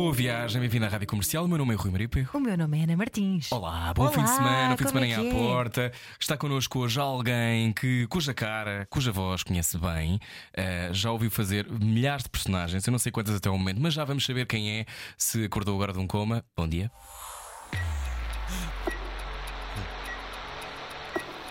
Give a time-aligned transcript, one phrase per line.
[0.00, 1.44] Boa viagem, bem-vindo à Rádio Comercial.
[1.44, 2.26] O meu nome é Rui Maripe.
[2.32, 3.52] O meu nome é Ana Martins.
[3.52, 5.30] Olá, bom Olá, fim de semana, um fim de semana é em à é?
[5.30, 5.92] porta.
[6.18, 10.18] Está connosco hoje alguém que, cuja cara, cuja voz conhece bem,
[10.54, 13.92] eh, já ouviu fazer milhares de personagens, eu não sei quantas até o momento, mas
[13.92, 14.86] já vamos saber quem é,
[15.18, 16.42] se acordou agora de um coma.
[16.56, 16.90] Bom dia.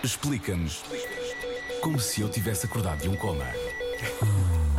[0.02, 0.82] Explica-nos
[1.82, 3.46] como se eu tivesse acordado de um coma.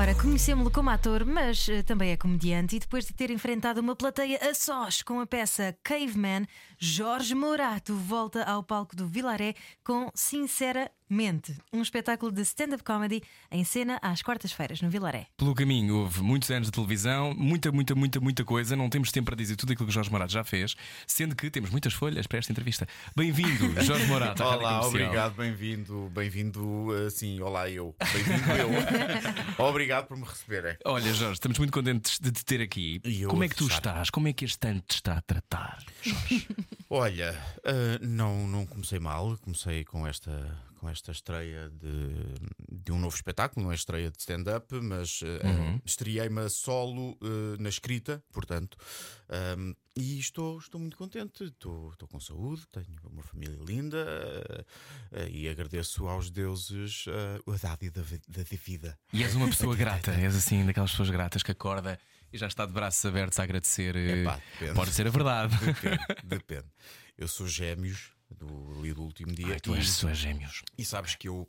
[0.01, 2.75] Ora, conhecemos-lo como ator, mas eh, também é comediante.
[2.75, 6.47] E depois de ter enfrentado uma plateia a sós com a peça Caveman,
[6.83, 9.53] Jorge Morato volta ao palco do Vilaré
[9.83, 15.27] com Sinceramente, um espetáculo de stand-up comedy em cena às quartas-feiras no Vilaré.
[15.37, 18.75] Pelo caminho houve muitos anos de televisão, muita, muita, muita, muita coisa.
[18.75, 21.51] Não temos tempo para dizer tudo aquilo que o Jorge Morato já fez, sendo que
[21.51, 22.87] temos muitas folhas para esta entrevista.
[23.15, 24.41] Bem-vindo, Jorge Morato.
[24.41, 28.69] à Rádio Olá, obrigado, bem-vindo, bem-vindo, assim, olá eu, bem-vindo eu.
[29.67, 30.77] obrigado por me receberem.
[30.83, 32.99] Olha, Jorge, estamos muito contentes de te ter aqui.
[33.05, 34.09] E eu Como é que tu estás?
[34.09, 36.47] Como é que este ano te está a tratar, Jorge?
[36.89, 42.99] Olha, ah, não, não comecei mal, comecei com esta, com esta estreia de, de um
[42.99, 48.23] novo espetáculo, não é estreia de stand-up, mas ah, estreiei-me a solo ah, na escrita,
[48.33, 48.77] portanto,
[49.29, 54.03] ah, e estou, estou muito contente, estou, estou com saúde, tenho uma família linda
[55.11, 58.97] ah, e agradeço aos deuses a dádiva da, da vida.
[59.13, 61.99] E és uma pessoa grata, és assim daquelas pessoas gratas que acorda
[62.31, 63.95] e já está de braços abertos a agradecer.
[63.95, 64.73] eh, Epá, depende.
[64.75, 65.55] Pode ser a verdade.
[65.65, 66.65] Depende, depende.
[67.17, 70.61] Eu sou gêmeos do, ali do último dia Ai, tu és, e, tu és gêmeos.
[70.77, 71.47] e sabes que eu.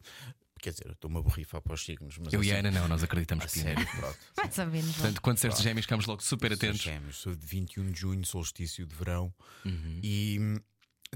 [0.61, 2.81] Quer dizer, eu estou-me a borrifar para os signos, mas Eu e a assim, Ana
[2.81, 3.63] não, nós acreditamos que sim.
[3.63, 4.19] sério, pronto.
[4.39, 4.95] Mais ou menos.
[4.97, 6.81] Portanto, quando disseste gêmeos, ficamos logo super Sou atentos.
[6.83, 9.35] gêmeos, sou de 21 de junho, solstício de verão
[9.65, 10.01] Uhum.
[10.05, 10.61] e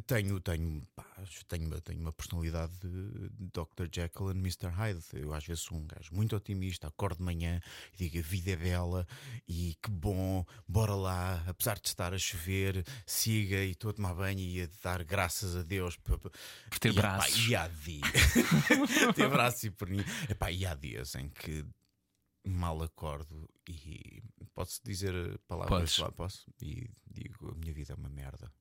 [0.06, 0.82] tenho, tenho,
[1.16, 3.88] pá, tenho, tenho uma personalidade de Dr.
[3.93, 4.69] Jekyll and Mr.
[4.69, 5.03] Hyde.
[5.15, 7.60] Eu às vezes sou um gajo muito otimista, acordo de manhã
[7.94, 9.06] e digo a vida é bela
[9.49, 14.15] e que bom, bora lá, apesar de estar a chover, siga e estou a tomar
[14.15, 17.49] banho e a dar graças a Deus por, Por ter e, epá, braços.
[17.49, 18.34] e há dias,
[19.15, 20.05] ter braços e perninha.
[20.28, 21.65] Epá, e há dias em que
[22.44, 24.22] mal acordo e
[24.55, 25.12] posso dizer
[25.49, 25.99] palavras Podes.
[25.99, 26.47] lá, posso?
[26.62, 28.53] E digo, a minha vida é uma merda.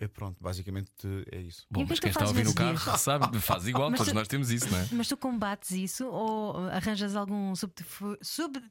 [0.00, 0.92] É pronto, basicamente
[1.32, 1.66] é isso.
[1.70, 3.00] Bom, que é mas que quem está a ouvir no carro dias?
[3.00, 4.88] sabe, faz igual, Mas todos tu- nós temos isso, não é?
[4.92, 8.18] Mas tu combates isso ou arranjas algum subterfúgio?
[8.22, 8.62] Sub...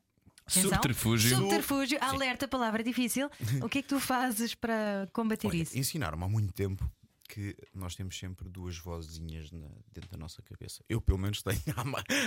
[0.48, 1.36] Subterfúgio.
[1.38, 3.30] Subterfúgio, alerta, palavra difícil.
[3.62, 5.78] O que é que tu fazes para combater Olha, isso?
[5.78, 6.90] ensinaram-me há muito tempo
[7.28, 10.82] que nós temos sempre duas vozinhas na- dentro da nossa cabeça.
[10.88, 11.60] Eu, pelo menos, tenho.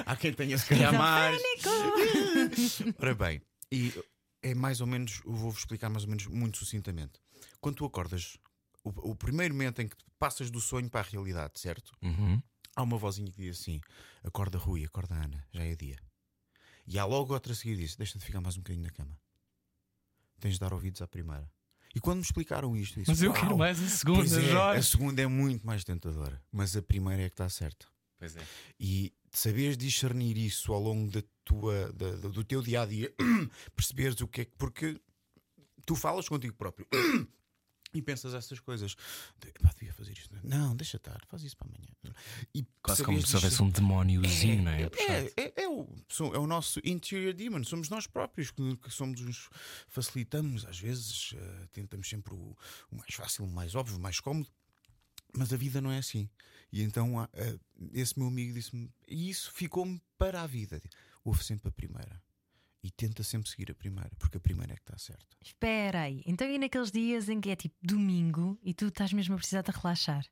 [0.05, 1.41] Há, há quem tenha, se calhar, mais.
[2.99, 3.41] Ora bem,
[3.72, 3.93] e
[4.43, 7.19] é mais ou menos, eu vou-vos explicar mais ou menos muito sucintamente.
[7.61, 8.37] Quando tu acordas,
[8.85, 11.93] o, o primeiro momento em que passas do sonho para a realidade, certo?
[12.03, 12.43] Uhum.
[12.77, 13.81] Há uma vozinha que diz assim:
[14.23, 15.99] acorda Rui, acorda Ana, já é dia.
[16.87, 19.19] E há logo outra a seguir diz: deixa de ficar mais um bocadinho na cama.
[20.41, 21.51] Tens de dar ouvidos à primeira.
[21.95, 24.79] E quando me explicaram isto, disse, Mas eu "Uau, quero mais a segunda, é, Jorge."
[24.79, 27.87] A segunda é muito mais tentadora, mas a primeira é que está certa.
[28.17, 28.47] Pois é.
[28.79, 33.12] E saberes discernir isso ao longo da tua, da- do teu dia a dia,
[33.75, 34.53] perceberes o que é que.
[34.57, 35.01] Porque
[35.85, 36.87] tu falas contigo próprio
[37.93, 38.97] e pensas essas coisas.
[39.39, 40.34] De, "Epá, devia fazer isto.
[40.45, 41.91] Não, deixa estar, faz isso para amanhã.
[42.55, 44.89] E Quase como se houvesse um demóniozinho, não é?
[44.89, 45.12] puxar.
[45.12, 45.87] é, é, é o,
[46.34, 49.49] é o nosso interior demon, somos nós próprios que, que somos os
[49.89, 52.56] facilitamos, às vezes eh, tentamos sempre o,
[52.91, 54.49] o mais fácil, o mais óbvio, o mais cómodo,
[55.37, 56.29] mas a vida não é assim.
[56.73, 57.59] E então eh,
[57.93, 60.81] esse meu amigo disse-me, e isso ficou-me para a vida.
[61.25, 62.21] Ouve sempre a primeira
[62.83, 65.37] e tenta sempre seguir a primeira, porque a primeira é que está certa.
[65.43, 66.23] Espera aí.
[66.27, 69.63] Então, e naqueles dias em que é tipo domingo e tu estás mesmo a precisar
[69.63, 70.25] de relaxar?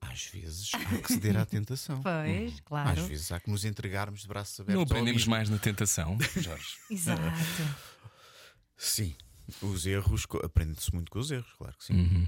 [0.00, 2.00] Às vezes há que ceder à tentação.
[2.02, 3.06] Pois, Às claro.
[3.06, 4.74] vezes há que nos entregarmos de braços abertos.
[4.76, 6.76] Não aprendemos mais na tentação, Jorge.
[6.90, 7.20] Exato.
[8.76, 9.14] Sim,
[9.60, 11.94] os erros, aprende-se muito com os erros, claro que sim.
[11.94, 12.26] Uhum.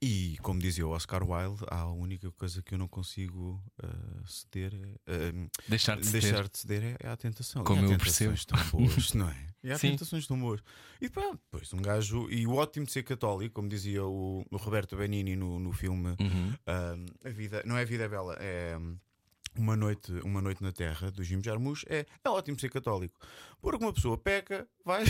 [0.00, 4.72] E como dizia o Oscar Wilde, a única coisa que eu não consigo ah, ceder
[4.74, 6.22] é, ah, Deixar de ceder.
[6.22, 7.64] deixar de ceder é, é a tentação.
[7.64, 9.48] Como eu tentações tão boas, não é?
[9.64, 9.90] E há Sim.
[9.90, 10.60] tentações tão boas.
[11.00, 12.30] E pronto, depois um gajo.
[12.30, 16.10] E o ótimo de ser católico, como dizia o, o Roberto Benini no, no filme
[16.20, 16.54] Uhum.
[16.66, 16.94] ah,
[17.24, 18.78] a vida, Não é a vida é bela, é.
[19.58, 23.18] Uma noite, uma noite na Terra do Jim Jarmusch é, é ótimo ser católico.
[23.60, 25.08] Porque uma pessoa peca, vais,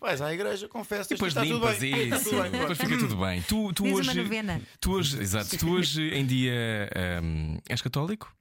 [0.00, 2.02] vais à igreja, confessas E depois está tudo limpas bem.
[2.02, 3.42] Está isso, tudo bem, depois fica tudo bem.
[3.42, 4.10] Tu, tu Diz hoje.
[4.10, 4.62] uma novena.
[4.80, 6.90] Tu hoje, exato, tu hoje em dia
[7.22, 8.34] hum, és católico?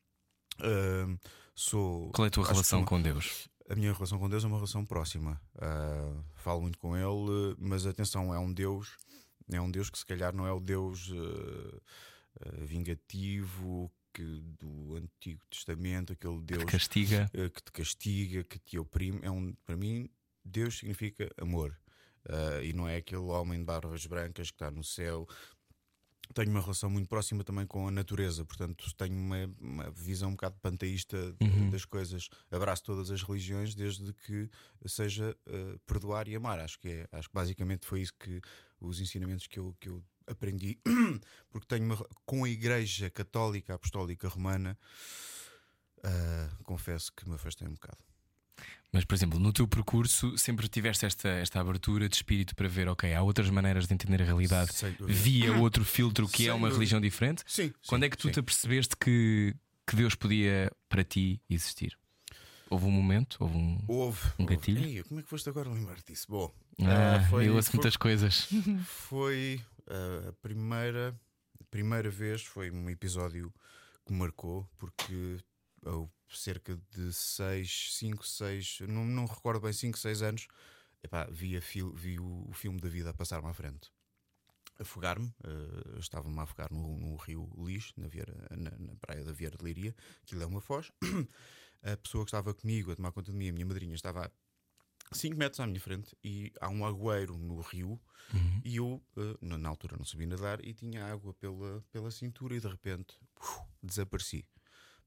[0.60, 1.20] Uh,
[1.54, 2.12] sou.
[2.14, 3.48] Qual é a tua relação que com Deus?
[3.70, 5.40] A minha relação com Deus é uma relação próxima.
[5.56, 8.98] Uh, falo muito com Ele, mas atenção, é um Deus,
[9.52, 11.82] é um Deus que se calhar não é o Deus uh,
[12.66, 17.30] vingativo que do Antigo Testamento, aquele Deus Que castiga.
[17.36, 19.20] uh, que te castiga, que te oprime.
[19.22, 20.10] É um, para mim,
[20.44, 21.78] Deus significa amor.
[22.28, 25.28] Uh, e não é aquele homem de barbas brancas que está no céu.
[26.34, 30.34] Tenho uma relação muito próxima também com a natureza, portanto, tenho uma, uma visão um
[30.34, 31.70] bocado panteísta de- Uhum.
[31.70, 32.28] das coisas.
[32.52, 34.50] Abraço todas as religiões, desde que
[34.88, 36.60] seja uh, perdoar e amar.
[36.60, 38.42] Acho que, é, acho que basicamente foi isso que
[38.80, 40.78] os ensinamentos que eu, que eu aprendi,
[41.50, 44.78] porque tenho uma, com a Igreja Católica Apostólica Romana,
[46.00, 47.98] uh, confesso que me afastei um bocado.
[48.92, 52.88] Mas, por exemplo, no teu percurso sempre tiveste esta, esta abertura de espírito para ver,
[52.88, 54.72] ok, há outras maneiras de entender a realidade
[55.02, 56.76] via outro filtro que Sem é uma dúvida.
[56.78, 57.44] religião diferente?
[57.46, 57.74] Sim.
[57.86, 58.34] Quando sim, é que tu sim.
[58.34, 59.54] te apercebeste que,
[59.86, 61.98] que Deus podia para ti existir?
[62.70, 63.38] Houve um momento?
[63.40, 63.80] Houve um.
[63.88, 64.28] Houve.
[64.40, 64.56] Um houve.
[64.56, 64.84] gatilho?
[64.86, 66.26] Ei, como é que foste agora lembrar disso?
[66.30, 68.48] Bom, Ah, ah, foi, eu ouço foi, muitas coisas.
[68.86, 69.62] foi
[70.30, 71.20] a primeira,
[71.60, 73.54] a primeira vez, foi um episódio
[74.06, 75.38] que marcou, porque
[75.86, 80.48] houve cerca de 6, 5, 6, não, não recordo bem, 5, 6 anos,
[81.04, 83.92] epá, vi, fil- vi o, o filme da vida a passar-me à frente.
[84.80, 89.32] Afogar-me, ah, estava-me a afogar no, no rio Lis, na, Vieira, na, na praia da
[89.32, 90.92] Vieira de Leiria, aquilo é uma foz.
[91.84, 94.32] A pessoa que estava comigo a tomar conta de mim, a minha madrinha, estava
[95.12, 98.00] 5 metros à minha frente e há um agueiro no rio
[98.64, 102.60] e eu, eh, na altura, não sabia nadar e tinha água pela, pela cintura e
[102.60, 104.46] de repente uf, desapareci.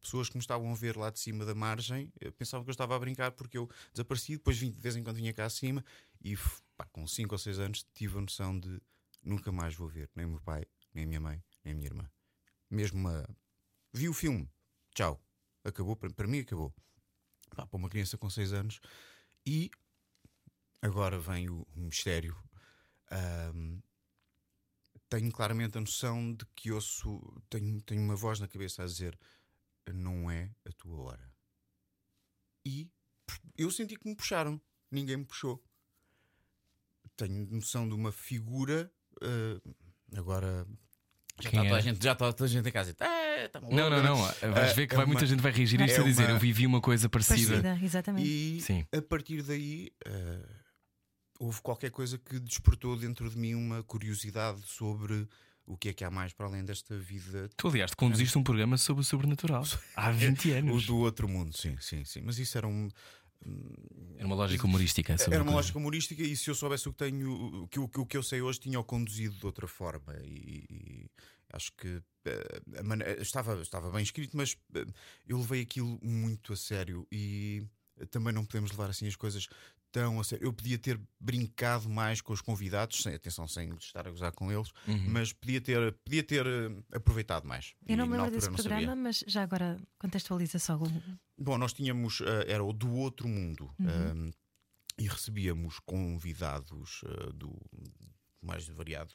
[0.01, 2.73] Pessoas que me estavam a ver lá de cima da margem eh, pensavam que eu
[2.73, 4.33] estava a brincar porque eu desapareci.
[4.33, 5.85] Depois vim, de vez em quando vinha cá acima
[6.23, 6.35] e
[6.77, 8.81] pá, com 5 ou 6 anos tive a noção de
[9.23, 10.65] nunca mais vou ver nem o meu pai,
[10.95, 12.11] nem a minha mãe, nem a minha irmã.
[12.71, 13.29] Mesmo uma.
[13.93, 14.49] Vi o filme,
[14.95, 15.21] tchau.
[15.63, 16.73] Acabou, para, para mim acabou.
[17.55, 18.81] Pá, para uma criança com 6 anos.
[19.45, 19.71] E
[20.83, 22.37] agora vem o, o mistério.
[23.11, 23.81] Ahm,
[25.09, 29.19] tenho claramente a noção de que ouço, tenho, tenho uma voz na cabeça a dizer:
[29.93, 31.33] Não é a tua hora.
[32.65, 32.89] E
[33.57, 34.61] eu senti que me puxaram,
[34.91, 35.63] ninguém me puxou.
[37.17, 38.91] Tenho noção de uma figura.
[39.23, 39.61] ah,
[40.17, 40.67] agora
[41.41, 41.83] já Quem está, toda a era?
[41.83, 42.95] gente, já está toda a gente em casa.
[43.01, 44.17] "Ah, tá Não, não, não.
[44.53, 46.25] Vais ver que é vai, uma- muita gente vai reagir a isto é a dizer.
[46.25, 47.61] uma- Eu vivi uma coisa parecida.
[47.63, 48.29] Parecida, exatamente.
[48.29, 48.87] E Sim.
[48.93, 50.49] a partir daí eh,
[51.41, 55.27] houve qualquer coisa que despertou dentro de mim uma curiosidade sobre
[55.67, 57.49] o que é que há mais para além desta vida.
[57.57, 59.65] Tu, aliás, conduziste um programa sobre o sobrenatural
[59.97, 60.87] há 20 O anos.
[60.87, 62.21] do outro mundo, sim, sim, sim.
[62.23, 62.89] Mas isso era um.
[64.19, 65.17] Era uma lógica humorística.
[65.31, 68.01] Era uma lógica humorística e se eu soubesse o que tenho, o que, o que-
[68.01, 70.15] o que eu sei hoje, tinha-o conduzido de outra forma.
[70.23, 71.11] E, e
[71.53, 72.63] acho que eh,
[73.21, 74.85] estava, estava bem escrito, mas eh,
[75.27, 77.63] eu levei aquilo muito a sério e
[78.11, 79.49] também não podemos levar assim as coisas
[79.93, 80.45] tão a sério.
[80.47, 84.51] Eu podia ter brincado mais com os convidados, sem, atenção, sem estar a gozar com
[84.53, 85.11] eles, Uhum.
[85.11, 87.75] mas podia ter, podia ter eh, aproveitado mais.
[87.87, 88.97] Eu não me lembro desse programa, sabia.
[88.97, 90.79] mas já agora contextualiza só.
[91.39, 94.29] Bom, nós tínhamos, eh, era o do outro mundo Uhum.
[94.29, 94.33] eh,
[94.99, 97.57] e recebíamos convidados eh, do
[98.43, 99.13] mais variado.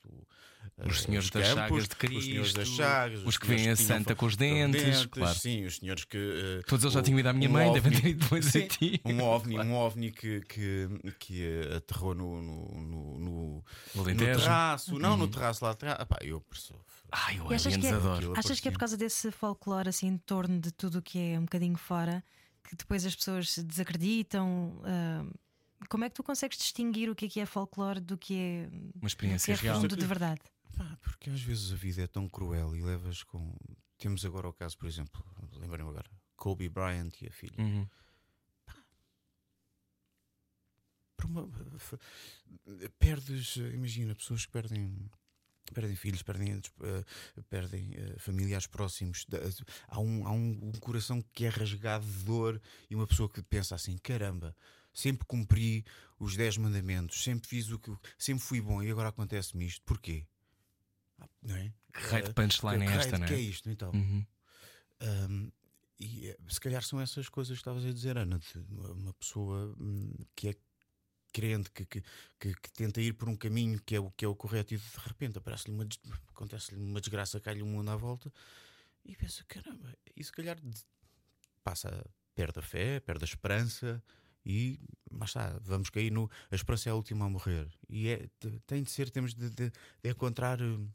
[0.77, 3.63] eh, Os senhores das campos, chagas de os senhores das Cristo, chagas, os que senhores
[3.65, 5.39] vêm a santa com os dentes, claro.
[5.39, 6.17] Sim, os senhores que.
[6.17, 8.47] eh, Todos eles já tinham ido à minha um mãe, devem ovni- ter ido depois
[8.47, 9.01] a Sim, ti.
[9.05, 10.87] Um ovni, um ovni que, que,
[11.19, 13.63] que aterrou no, no, no, no,
[13.95, 14.99] no terraço.
[14.99, 15.97] Não, no terraço lá atrás.
[15.99, 16.79] Ah, pá, eu percebi.
[17.11, 17.91] Ai, eu achas que é-
[18.35, 21.39] Achas que é por causa desse folclore assim em torno de tudo o que é
[21.39, 22.23] um bocadinho fora
[22.67, 24.81] que depois as pessoas desacreditam?
[24.83, 25.25] ah,
[25.89, 28.67] como é que tu consegues distinguir o que é que é folclore do que é,
[28.67, 29.85] Uma que experiência é real.
[29.87, 30.41] de verdade?
[30.77, 33.55] Pá, porque às vezes a vida é tão cruel e levas com.
[33.97, 37.55] Temos agora o caso, por exemplo, lembrem-me agora, Kobe Bryant e a filha.
[37.57, 37.87] Uhum.
[41.23, 41.49] Uma-
[42.99, 45.09] Perdes, imagina, pessoas que perdem.
[45.73, 46.51] Perdem filhos, perdem,
[46.83, 47.03] eh,
[47.49, 49.25] perdem eh, familiares próximos.
[49.87, 53.41] Há, um, há um, um coração que é rasgado de dor e uma pessoa que
[53.41, 54.55] pensa assim: caramba,
[54.95, 55.85] sempre cumpri
[56.17, 57.95] os 10 mandamentos, sempre fiz o que.
[58.17, 59.83] Sempre fui bom e agora acontece-me isto.
[59.85, 60.25] Porquê?
[61.19, 61.71] Ah, Não é?
[61.93, 63.41] Que raio de Eh, punchline é esta, não que é é?
[63.41, 63.91] isto então?
[63.91, 64.25] Uhum.
[65.01, 65.51] Um,
[65.99, 68.57] e eh, se calhar são essas coisas que estavas a dizer, Ana, de
[68.91, 70.55] uma pessoa hum, que é
[71.31, 72.01] crente, que, que,
[72.39, 74.77] que, que tenta ir por um caminho que é o, que é o correto e
[74.77, 75.85] de repente aparece-lhe uma,
[76.29, 78.31] acontece-lhe uma desgraça, cai-lhe o mundo à volta
[79.03, 80.83] e pensa, caramba, e se calhar de-
[81.63, 84.01] passa, perde a fé, perde a esperança
[84.45, 84.79] e
[85.11, 86.29] mas está, vamos cair no.
[86.51, 87.67] A esperança é a última a morrer.
[87.89, 89.71] E é, te- tem de ser, temos de, de-
[90.03, 90.87] de encontrar hum,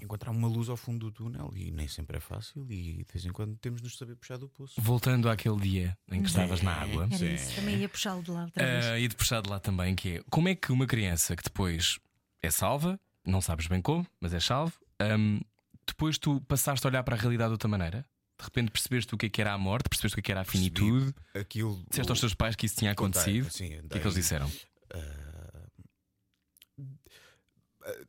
[0.00, 3.24] encontrar uma luz ao fundo do túnel e nem sempre é fácil e de vez
[3.24, 4.80] em quando temos de nos saber puxar do pulso.
[4.80, 7.04] Voltando àquele dia em que estavas na água.
[7.10, 7.34] Era Sim.
[7.34, 8.84] isso, também ia puxá-lo de lá outra vez.
[8.86, 11.42] Ah, e de puxar de lá também, que é como é que uma criança que
[11.42, 11.98] depois
[12.42, 15.40] é salva, não sabes bem como, mas é salvo, ahm,
[15.86, 18.06] depois tu passaste a olhar para a realidade de outra maneira?
[18.40, 20.32] De repente percebeste o que é que era a morte, percebeste o que é que
[20.32, 21.84] era a Percebi finitude, Aquilo.
[21.90, 23.50] disseste aos teus pais que isso tinha Contei, acontecido.
[23.52, 24.50] sim, O que é que eles disseram?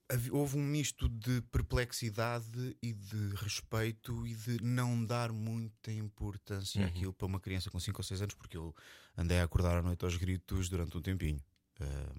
[0.09, 6.85] Havia- Houve um misto de perplexidade e de respeito e de não dar muita importância
[6.85, 8.75] àquilo para uma criança com 5 ou 6 anos, porque eu
[9.17, 11.41] andei a acordar à noite aos gritos durante um tempinho.
[11.79, 12.13] Ah,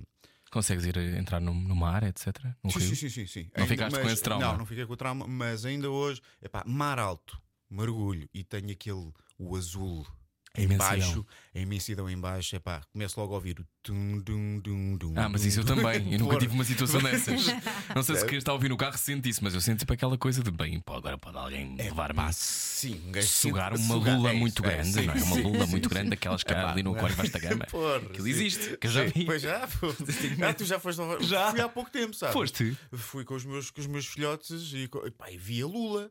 [0.51, 2.27] Consegues ir eh, entrar no, no mar, etc?
[2.63, 3.51] No sim, sim, sim, sim.
[3.57, 4.45] Não ficaste com mas- esse trauma?
[4.47, 7.41] Não, não fiquei com o trauma, mas ainda hoje, epá, mar alto,
[7.73, 10.07] mergulho e tenho aquele o azul
[10.55, 11.25] A em baixo,
[11.55, 15.29] a imensidão em baixo, epá, começo logo a ouvir o tum, dum, dum, dum, Ah,
[15.29, 16.13] mas isso eu também.
[16.13, 17.47] Eu nunca tive uma situação dessas.
[17.95, 19.93] Não sei se quem está a ouvir no carro sente isso, mas eu sinto tipo
[19.95, 24.35] aquela coisa de bem, pô, agora pode alguém levar-me Pá, sim, sugar uma lula é
[24.35, 25.23] muito é, grande, não é?
[25.23, 26.99] Uma lula muito grande daquelas que há ali no é?
[26.99, 27.65] aquário vasta gama.
[28.11, 29.25] Aquilo existe, que eu já vi.
[29.25, 29.89] Pois já, pô.
[30.47, 31.51] ah, tu já foste Já.
[31.51, 32.35] Fui há pouco tempo, sabe?
[32.35, 32.77] Foste?
[32.93, 36.11] Fui com os meus, com os meus filhotes e, epá, e vi a lula.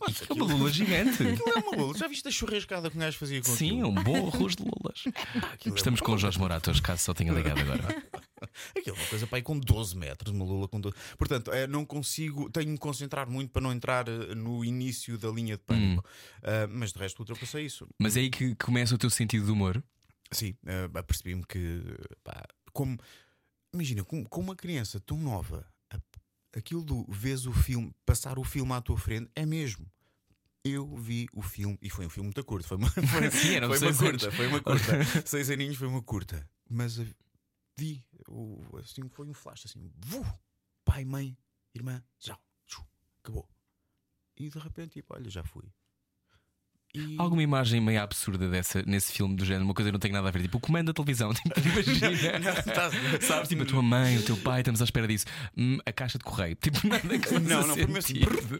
[0.00, 1.22] Mas É uma lula gigante.
[1.22, 1.98] Aquilo é uma lula.
[1.98, 3.88] Já viste a churrascada que um gajo fazia com Sim, aquilo?
[3.88, 5.04] um bom arroz de lulas.
[5.52, 6.18] Aquilo é Estamos com o.
[6.18, 7.82] Jorge Morato, caso só tenha ligado agora.
[8.76, 10.96] Aquilo é uma coisa para aí com 12 metros, uma lula com 12.
[11.18, 15.18] Portanto, é, não consigo, tenho de me concentrar muito para não entrar eh, no início
[15.18, 16.04] da linha de pânico.
[16.42, 17.86] Ah, mas de resto, ultrapassei isso.
[17.98, 19.82] Mas é aí que começa o teu sentido de humor.
[20.32, 21.82] Sim, eh, apercebi-me que,
[22.24, 22.96] pá, como,
[23.74, 25.66] imagina, com, com uma criança tão nova,
[26.56, 29.90] aquilo do vês o filme, passar o filme à tua frente, é mesmo.
[30.62, 33.78] Eu vi o filme, e foi um filme muito curto, foi uma, foi, Sim, foi
[33.78, 34.36] uma curta, anos.
[34.36, 35.26] foi uma curta.
[35.26, 36.48] Seis aninhos foi uma curta.
[36.68, 36.96] Mas
[37.78, 40.24] vi, o, assim, foi um flash assim, vu,
[40.84, 41.36] pai, mãe,
[41.74, 42.38] irmã, já,
[43.22, 43.48] acabou.
[44.36, 45.70] E de repente, tipo, olha, já fui.
[46.94, 50.10] E- Alguma imagem meio absurda dessa, nesse filme do género, uma coisa que não tem
[50.10, 52.38] nada a ver, tipo o comando da televisão, tipo, imagina.
[52.40, 55.26] Não, tá- Sabes, tipo a tua mãe, o teu pai, estamos à espera disso.
[55.56, 58.14] Hum, a caixa de correio, tipo, nada que Não, não, foi mesmo assim,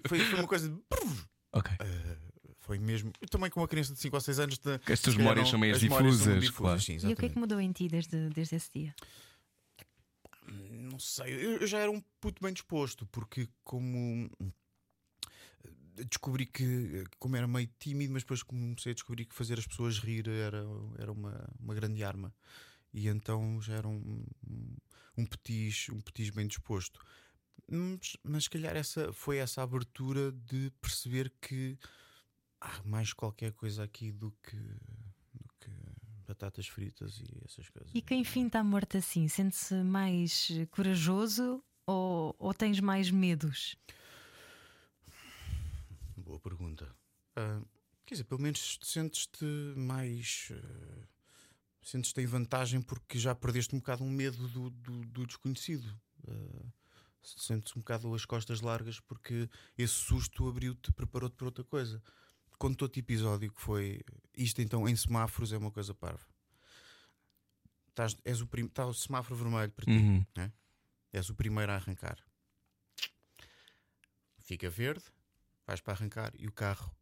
[0.07, 1.25] foi, foi uma coisa de brrr.
[1.53, 1.73] Ok.
[1.83, 3.13] Uh, foi mesmo.
[3.21, 4.59] Eu também com uma criança de 5 ou 6 anos.
[4.59, 6.81] De, Que as tuas memórias não- são meio as memórias são difusas, claro.
[6.81, 8.95] sim, E o que é que mudou em ti desde, desde esse dia?
[10.49, 14.29] Não sei, eu eu já era um puto bem disposto, porque como
[16.05, 19.99] descobri que, como era meio tímido, mas depois comecei a descobrir que fazer as pessoas
[19.99, 20.65] rir era,
[20.99, 22.35] era uma, uma grande arma.
[22.93, 24.25] E então já era um,
[25.17, 27.01] um, petis, um petis bem disposto.
[27.69, 31.79] Mas, mas se calhar essa foi essa abertura de perceber que
[32.61, 35.71] há mais qualquer coisa aqui do que, do que
[36.27, 37.91] batatas fritas e essas coisas.
[37.95, 39.29] E quem fim está morto assim?
[39.29, 43.77] Sente-se mais corajoso ou, ou tens mais medos?
[46.31, 46.89] Boa pergunta.
[47.35, 47.61] Ah,
[48.07, 49.45] quer dizer, pelo menos sentes-te
[49.77, 50.53] mais.
[50.53, 51.09] ah,
[51.83, 55.93] sentes-te em vantagem porque já perdeste um bocado um medo do, do, do desconhecido.
[56.29, 56.67] Ah,
[57.21, 62.01] sentes um bocado as costas largas porque esse susto abriu-te, preparou-te para outra coisa.
[62.61, 64.01] Conto outro episódio que foi.
[64.37, 66.25] Isto então em semáforos é uma coisa parva.
[67.89, 69.91] Estás, és o prim, está o semáforo vermelho para ti.
[69.91, 70.53] Uhum.
[71.13, 72.25] És o primeiro a arrancar.
[74.39, 75.05] Fica verde,
[75.71, 76.95] vais para arrancar e o carro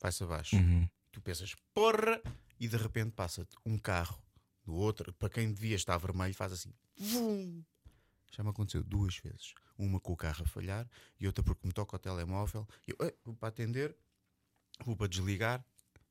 [0.00, 0.56] vai-se abaixo.
[0.56, 0.88] Uhum.
[1.12, 2.20] Tu pensas, porra!
[2.58, 4.22] E de repente passa-te um carro
[4.64, 6.72] do outro, para quem devia estar vermelho, faz assim.
[6.96, 7.62] Vum!
[8.30, 9.54] Já me aconteceu duas vezes.
[9.76, 10.88] Uma com o carro a falhar
[11.18, 12.66] e outra porque me toca o telemóvel.
[12.86, 13.96] Eu eh, vou para atender,
[14.84, 15.64] vou para desligar,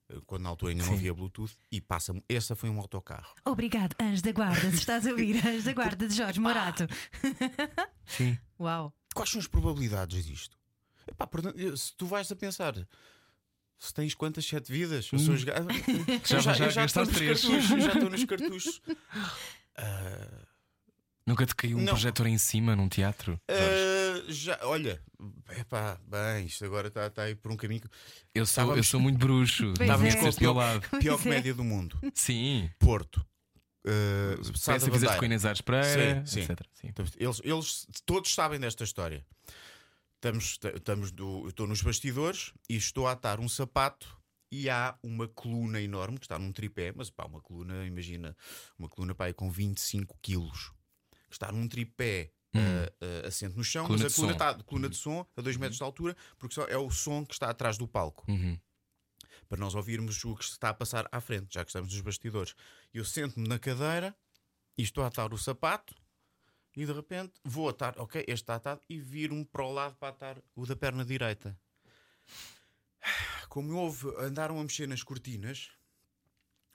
[0.10, 2.24] eh, quando na altura ainda não havia Bluetooth, e passa-me.
[2.28, 3.34] Essa foi um autocarro.
[3.46, 6.88] Obrigado, Anjo da Guarda, se estás a ouvir, Anjo da Guarda de Jorge Morato.
[8.06, 8.38] Sim.
[8.60, 8.94] Uau!
[9.14, 10.59] Quais são as probabilidades disto?
[11.10, 12.74] Epá, portanto, eu- se tu vais a pensar,
[13.78, 15.56] se tens quantas sete vidas, eu sou os ga-
[16.26, 16.40] Já-
[16.70, 17.42] já eu estou nos três.
[17.42, 18.82] cartuchos, eu já estou nos cartuchos.
[19.76, 20.46] Ah,
[21.26, 21.94] Nunca te caiu um Não.
[21.94, 23.40] projetor em cima num teatro?
[23.48, 25.00] Ah, já, olha,
[25.60, 27.88] epá, bem, isto agora está está aí por um caminho que-
[28.34, 29.74] Eu sou, eu estávamos- sou muito bruxo.
[29.80, 30.12] Estava é.
[30.16, 30.82] nesse meu lado.
[30.82, 31.24] pior Pois é.
[31.24, 32.00] comédia do mundo.
[32.16, 32.70] Sim.
[32.80, 33.24] Porto.
[33.86, 36.52] Uh, Sá da Peça fizeste com Inês Aires Pereira, Sim, sim.
[36.52, 36.68] etc.
[36.74, 36.88] Sim.
[36.88, 39.24] Então, Eles, eles todos sabem desta história.
[40.22, 44.20] Estamos, estamos do, eu estou nos bastidores e estou a atar um sapato
[44.52, 48.36] e há uma coluna enorme que está num tripé, mas pá, uma coluna, imagina,
[48.78, 50.74] uma coluna pá, aí com 25 quilos,
[51.30, 52.34] que está num tripé.
[52.54, 52.92] ah,
[53.24, 53.88] ah, assente no chão, Hum.
[53.88, 56.66] Coluna mas a coluna, está, coluna de som a 2 metros de altura, porque só
[56.66, 58.60] é o som que está atrás do palco Uhum.
[59.48, 62.56] para nós ouvirmos o que está a passar à frente, já que estamos nos bastidores.
[62.94, 64.14] Eu sento-me na cadeira
[64.78, 65.96] e estou a atar o sapato
[66.80, 70.08] E de repente vou atar, ok, este está atado, e viro-me para o lado para
[70.08, 71.60] atar o da perna direita.
[73.50, 75.72] Como houve, andaram a mexer nas cortinas,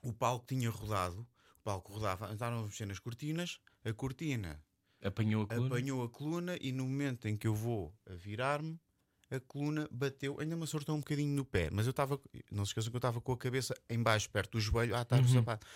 [0.03, 4.63] o palco tinha rodado, o palco rodava, andaram a mexer nas cortinas, a cortina
[5.03, 5.67] Apanhou a coluna.
[5.67, 8.79] apanhou a coluna e no momento em que eu vou a virar-me,
[9.31, 12.21] a coluna bateu, ainda me acertou um bocadinho no pé, mas eu estava,
[12.51, 15.01] não se esqueçam que eu estava com a cabeça em baixo, perto do joelho, a
[15.01, 15.67] atar o sapato.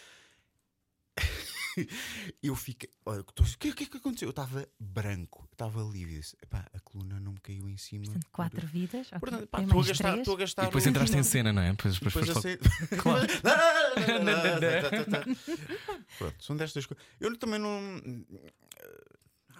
[2.43, 3.25] eu fiquei, olha, o
[3.59, 4.27] que, que é que aconteceu?
[4.29, 6.21] Eu estava branco, estava lívido.
[6.21, 8.05] Disse, "Epá, a coluna não me caiu em cima.
[8.05, 9.09] Portanto, quatro vidas.
[9.21, 11.63] Portanto, Tem estou a gastar, estou a gastar E depois o- entraste em cena, não
[11.63, 11.71] é?
[11.71, 13.27] Depois, depois, depois foste assim- Claro.
[16.19, 17.05] Pronto, são destas coisas.
[17.21, 17.81] Eu também não.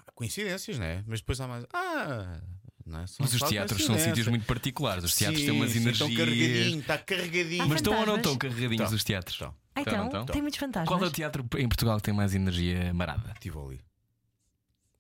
[0.07, 1.05] Há Coincidências, né?
[1.07, 1.65] Mas depois há mais.
[1.73, 2.41] Ah!
[2.87, 3.05] Não é?
[3.21, 5.05] Mas os teatros são sítios muito particulares.
[5.05, 6.27] Os teatros Sim, têm umas sim, Estão energias.
[6.27, 7.63] carregadinho, está carregadinho.
[7.63, 8.97] Ah, Mas estão ou não estão carregadinhos Estão.
[8.97, 9.35] os teatros?
[9.35, 9.55] Estão.
[9.79, 10.27] Ah, então, não estão?
[10.27, 10.89] tem muitos fantasmas.
[10.89, 13.35] Qual é o teatro em Portugal que tem mais energia marada?
[13.41, 13.81] Tivoli.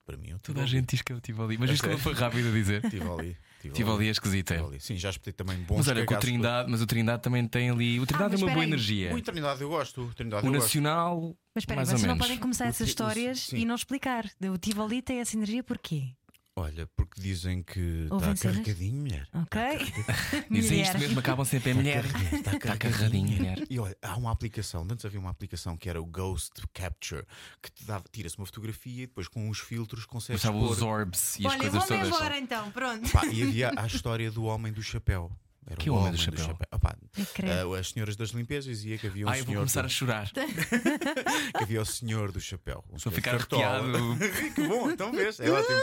[0.06, 1.58] Para mim, eu Toda a gente diz que é o Tivoli.
[1.58, 2.88] Mas A isto como foi rápido a dizer.
[2.88, 3.36] Tivoli.
[3.74, 4.54] Tivoli é esquisita.
[4.56, 4.80] Tivoli.
[4.80, 7.68] Sim, já espetei também bons Mas olha, com o Trindade, mas o Trindade também tem
[7.68, 8.00] ali.
[8.00, 8.68] O Trindade mas tem uma boa aí.
[8.70, 9.14] energia.
[9.14, 10.02] O Trindade eu gosto.
[10.04, 10.62] O Trindade O eu gosto.
[10.64, 13.58] Nacional, Mas espera, aí, mais ou vocês não podem começar O essas o- histórias sim.
[13.58, 14.24] e não explicar.
[14.50, 16.14] O Tivoli tem essa energia porquê?
[16.58, 19.28] Olha, porque dizem que está carregadinho, mulher.
[19.32, 19.60] Ok?
[20.50, 22.04] Dizem isto mesmo, acabam sempre em mulher.
[22.04, 23.64] Está Está carregadinho, mulher.
[23.70, 27.24] E olha, há uma aplicação, antes havia uma aplicação que era o Ghost Capture,
[27.62, 30.88] que te dava, tira-se uma fotografia e depois com os filtros consegues Estavam os pôr.
[30.88, 32.08] orbs e as Olha, coisas vou-me todas.
[32.08, 33.10] embora então, pronto.
[33.10, 35.30] Pá, e havia a história do homem do chapéu.
[35.70, 36.56] Era Que o homem do chapéu?
[36.72, 37.74] Opá, Eu creio.
[37.74, 39.86] ah, as senhoras das limpezas dizia que havia um Ai, eu vou senhor começar do,
[39.86, 40.30] a chorar.
[41.56, 42.82] que havia o senhor do chapéu.
[42.90, 43.98] Um Estou a senhor de ficar cartola.
[43.98, 44.54] arrepiado.
[44.54, 45.78] que bom, então vês, é ótimo.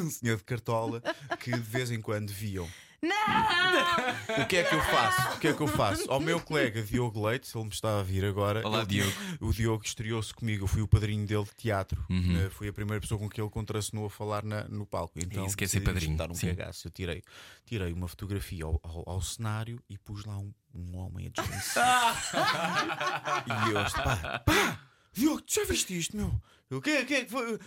[0.06, 1.00] Um senhor de cartola
[1.38, 2.68] que de vez em quando viam.
[3.02, 3.16] Não!
[4.42, 5.36] O que é que eu faço?
[5.36, 6.10] O que é que eu faço?
[6.10, 8.66] Ao meu colega Diogo Leite, se ele me está a vir agora.
[8.66, 9.12] Olá, ele- Diogo.
[9.40, 12.04] O Diogo estreou-se comigo, eu fui o padrinho dele de teatro.
[12.10, 12.44] Uhum.
[12.46, 15.18] Eh, fui a primeira pessoa com que ele contracenou a falar na- no palco.
[15.18, 16.54] Então, isso que é ser padrinho, Dar um sim.
[16.54, 16.86] cagaço.
[16.86, 17.22] Eu tirei,
[17.64, 22.22] tirei uma fotografia ao, ao- ao cenário e pus lá um, um homem a descansar.
[23.46, 24.80] e eu, pá, pá,
[25.12, 26.32] Diogo, tu já viste isto, meu?
[26.70, 27.58] Eu, O que, é- o que é que foi?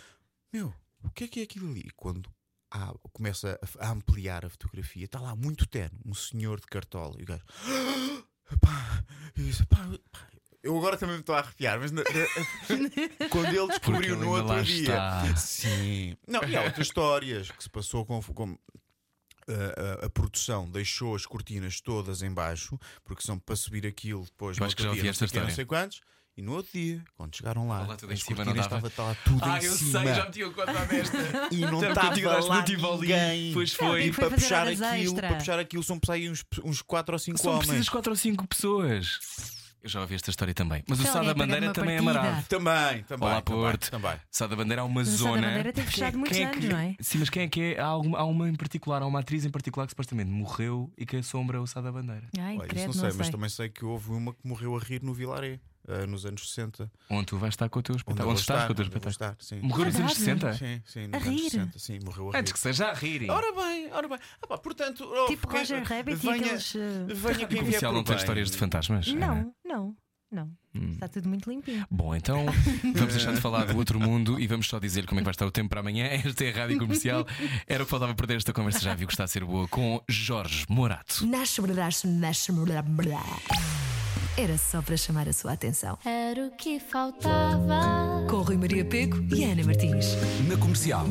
[0.52, 1.80] Meu, o que é que é aquilo ali?
[1.86, 2.30] E quando
[3.12, 7.16] começa a, a ampliar a fotografia, está lá muito terno, um senhor de cartola.
[7.18, 7.44] E o gajo,
[8.60, 9.04] pá,
[9.68, 9.76] pá,
[10.12, 10.26] pá,
[10.62, 14.30] eu agora também me estou a arrepiar, mas na- na- quando ele descobriu ele no
[14.30, 14.80] outro dia.
[14.82, 15.36] está.
[15.36, 16.16] Sim.
[16.28, 18.22] Não, e há outras histórias que se passou com.
[18.22, 18.58] com
[19.48, 24.24] a, a- a produção deixou as cortinas todas em baixo, porque são para subir aquilo
[24.24, 24.60] depois.
[24.60, 25.54] Acho que já ouvi não esta quê, não história.
[25.54, 26.00] sei quantos.
[26.40, 29.44] E no outro dia, quando chegaram lá, Lá tudo em cima, não estava, estava tudo
[29.44, 30.02] Ah, em eu cima.
[30.04, 31.18] sei, já me tinha contado desta.
[31.52, 32.64] E não estava lá
[32.98, 33.52] ninguém.
[33.52, 34.06] Pois foi.
[34.06, 37.52] E para puxar aquilo, para puxar aquilo são aí uns, uns 4 ou 5 São
[37.52, 37.66] homens.
[37.66, 39.18] precisas 4 ou 5 pessoas.
[39.82, 40.82] Eu já ouvi esta história também.
[40.86, 42.46] Mas o Então, Sá da alguém pagar Bandeira também é amarado.
[42.48, 43.28] Também, também.
[43.28, 43.90] Olá, também, Porto.
[43.90, 44.12] Também.
[44.30, 45.46] Sá da Bandeira há uma Mas o Sá da zona.
[45.46, 46.96] Bandeira teve fechado muitos Quem é anos, que- não é?
[47.00, 47.80] Sim, mas quem é que é?
[47.80, 51.04] Há, alguma, há uma em particular, há uma atriz em particular que supostamente morreu e
[51.06, 52.28] que assombra o Sá da Bandeira.
[52.38, 53.18] Ai, Olha, isso credo, não não sei, sei.
[53.18, 55.58] mas também sei que houve uma que morreu a rir no Vilaré,
[55.90, 56.90] eh, nos anos 60.
[57.10, 58.30] Onde tu vais estar com o teu Onde, espetáculo?
[58.30, 59.10] Onde, estás estar, com o teu espetáculo?
[59.10, 59.60] estar, sim.
[59.60, 60.58] Morreu nos anos Verdade.
[60.58, 60.82] 60?
[60.82, 61.50] Sim, sim, nos A anos rir?
[61.50, 62.38] 60, sim, morreu a rir.
[62.38, 63.30] Antes que seja a rir.
[63.30, 64.18] Ora bem, ora bem.
[64.42, 66.74] Ah, pá, portanto, oh, Tipo quem- Roger Rabbit e venha, aqueles.
[66.74, 69.06] uh, venha quem vier não tem histórias de fantasmas?
[69.12, 69.96] Não, não,
[70.30, 70.50] não.
[70.72, 70.90] Hum.
[70.92, 71.84] Está tudo muito limpinho.
[71.90, 72.46] Bom, então
[72.94, 75.32] vamos deixar de falar do outro mundo e vamos só dizer como é que vai
[75.32, 76.04] estar o tempo para amanhã.
[76.24, 77.26] Esta é a Rádio Comercial.
[77.66, 78.78] Era o que faltava perder esta conversa.
[78.78, 81.26] Já viu que está a ser boa com Jorge Morato.
[81.26, 82.52] Nasce, nasce, nasce.
[84.36, 85.98] Era só para chamar a sua atenção.
[86.04, 88.26] Era o que faltava.
[88.28, 90.06] Com Rui Maria Peco e Ana Martins.
[90.48, 91.06] Na comercial.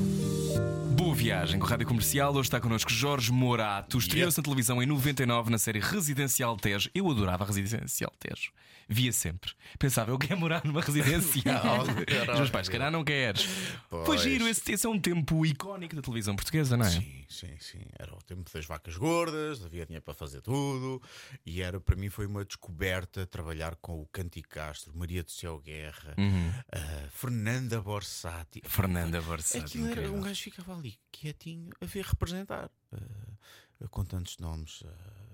[0.98, 2.32] Boa viagem com a Rádio Comercial.
[2.32, 3.98] Hoje está connosco Jorge Morato.
[3.98, 6.90] Estreou-se na televisão em 99 na série Residencial Tejo.
[6.94, 8.52] Eu adorava Residencial Tejo.
[8.92, 9.52] Via sempre.
[9.78, 11.84] Pensava, eu quero morar numa residencial.
[12.34, 13.44] Os meus pais, calhar não queres.
[13.88, 14.22] Foi Pois.
[14.22, 14.48] giro.
[14.48, 16.90] Esse, esse é um tempo icónico da televisão portuguesa, não é?
[16.90, 17.82] Sim, sim, sim.
[18.00, 21.00] Era o tempo das vacas gordas, havia dinheiro para fazer tudo.
[21.46, 25.60] E era, para mim, foi uma descoberta trabalhar com o Canti Castro, Maria do Céu
[25.60, 26.52] Guerra, Uhum.
[26.72, 28.62] a Fernanda Borsati.
[28.66, 29.64] Fernanda Borsati.
[29.66, 34.82] Aquilo era, um gajo ficava ali quietinho a ver representar eh, com tantos nomes.
[34.84, 35.29] eh,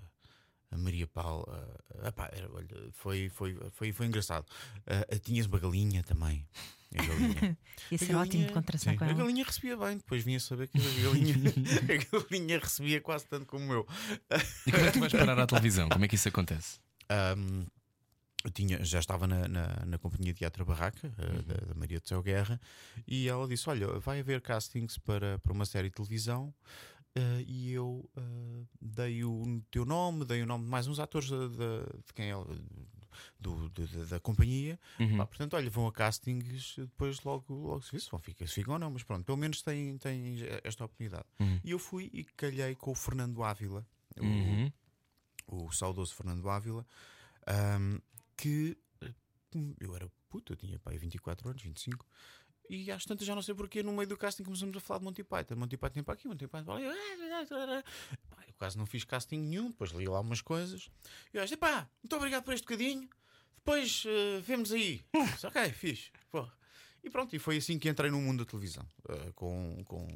[0.70, 1.68] a Maria Paula,
[2.02, 4.46] eh, epá, era, olha, foi, foi, foi, foi engraçado.
[4.86, 6.46] Eh, tinhas uma galinha também.
[6.96, 7.58] A galinha.
[7.90, 9.16] Ia ser A ótimo galinha- contração com A ela.
[9.18, 11.34] galinha recebia bem, depois vinha saber que a galinha,
[12.14, 13.86] a galinha recebia quase tanto como eu.
[14.66, 15.88] E como é que tu vais parar à televisão?
[15.88, 16.78] Como é que isso acontece?
[17.08, 17.66] Ahm,
[18.44, 21.42] eu tinha, já estava na, na, na companhia de Teatro Barraca, Uhum.
[21.42, 22.60] da, da Maria do Céu Guerra,
[23.06, 26.54] e ela disse: Olha, vai haver castings para, para uma série de televisão.
[27.16, 31.28] Eh, e eu eh, dei o teu nome, dei o nome de mais uns atores
[31.28, 32.46] de, de- de quem ela.
[33.40, 34.78] do- do- da- companhia.
[35.00, 35.16] Uhum.
[35.16, 38.52] Pá, portanto, olha, vão a castings, depois logo, logo se vê se vão ficar, se
[38.54, 41.24] ficam ou não, mas pronto, pelo menos têm, têm esta oportunidade.
[41.40, 41.58] Uhum.
[41.64, 43.86] E eu fui e calhei com o Fernando Ávila,
[44.20, 44.72] o- Uhum.
[45.46, 46.86] o, saudoso Fernando Ávila,
[47.46, 47.98] ahm,
[48.36, 49.14] que eh,
[49.80, 52.04] eu era puto, eu tinha pai 24 anos, 25.
[52.68, 55.04] E às tantas já não sei porque no meio do casting começamos a falar de
[55.04, 55.56] Monty Python.
[55.56, 56.84] Monty Python para aqui, Monty Python para ali.
[58.30, 60.90] Pá, Eu quase não fiz casting nenhum, depois li lá umas coisas.
[61.32, 63.08] E eu disse: pá, muito obrigado por este bocadinho.
[63.56, 65.04] Depois eh, vemos aí.
[65.44, 66.10] Ok, fiz.
[67.06, 68.84] E pronto, e foi assim que entrei no mundo da televisão.
[69.08, 70.08] eh, com, com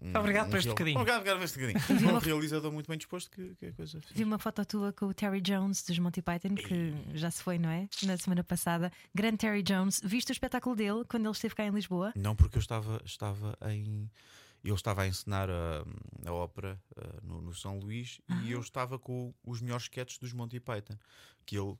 [0.00, 0.96] um, Obrigado por este bocadinho.
[0.96, 2.14] Obrigado, obrigado por este bocadinho.
[2.14, 5.14] um realizador muito bem disposto que, que a coisa Vi uma foto tua com o
[5.14, 7.88] Terry Jones dos Monty Python, que já se foi, não é?
[8.04, 8.92] Na semana passada.
[9.12, 10.00] Grande Terry Jones.
[10.04, 12.12] Viste o espetáculo dele quando ele esteve cá em Lisboa?
[12.14, 14.08] Não, porque eu estava, estava em.
[14.62, 15.84] Eu estava a encenar a,
[16.28, 20.32] a ópera eh, no, no São Luís e eu estava com os melhores sketches dos
[20.32, 20.94] Monty Python,
[21.44, 21.76] que ele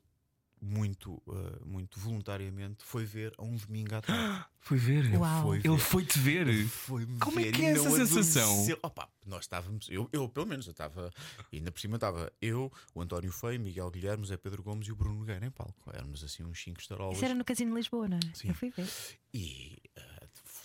[0.61, 4.45] muito, eh, muito voluntariamente foi ver a um domingo à tarde.
[4.59, 5.15] Fui ver.
[5.17, 5.43] Uau.
[5.43, 5.77] Foi Ele ver.
[5.79, 6.67] foi-te ver.
[6.67, 8.67] Foi-me Como é ver que e é essa sensação?
[8.83, 11.09] Opa, nós estávamos, eu, eu pelo menos, eu estava,
[11.53, 14.95] ainda por cima estava eu, o António Feio, Miguel Guilherme, Zé Pedro Gomes e o
[14.95, 15.89] Bruno Nogueira em palco.
[15.93, 17.15] Éramos assim uns 5 estarolas.
[17.15, 18.35] Isso era no Casino de Lisboa, não é?
[18.35, 18.49] Sim.
[18.49, 18.87] Eu fui ver.
[19.33, 20.06] E ah,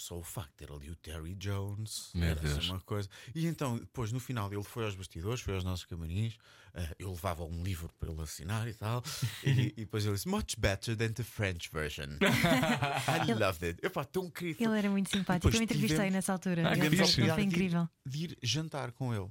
[0.02, 2.68] só o facto de ter ali o Terry Jones Meu era assim Deus.
[2.68, 3.08] uma coisa.
[3.34, 6.36] E então, depois no final, ele foi aos bastidores, foi aos nossos camarins.
[6.74, 9.02] ah, eu levava um livro para ele assinar e tal.
[9.44, 12.08] e, e depois ele disse: Much better than the French version.
[13.28, 13.84] I loved it.
[13.86, 14.62] Epá, tão querido.
[14.64, 15.46] Ele era muito simpático.
[15.48, 16.68] Depois Eu entrevistei tivemos- nessa altura.
[16.68, 17.88] Ah, ele, foi oportunidade de ir- incrível.
[18.06, 19.30] de ir jantar com ele.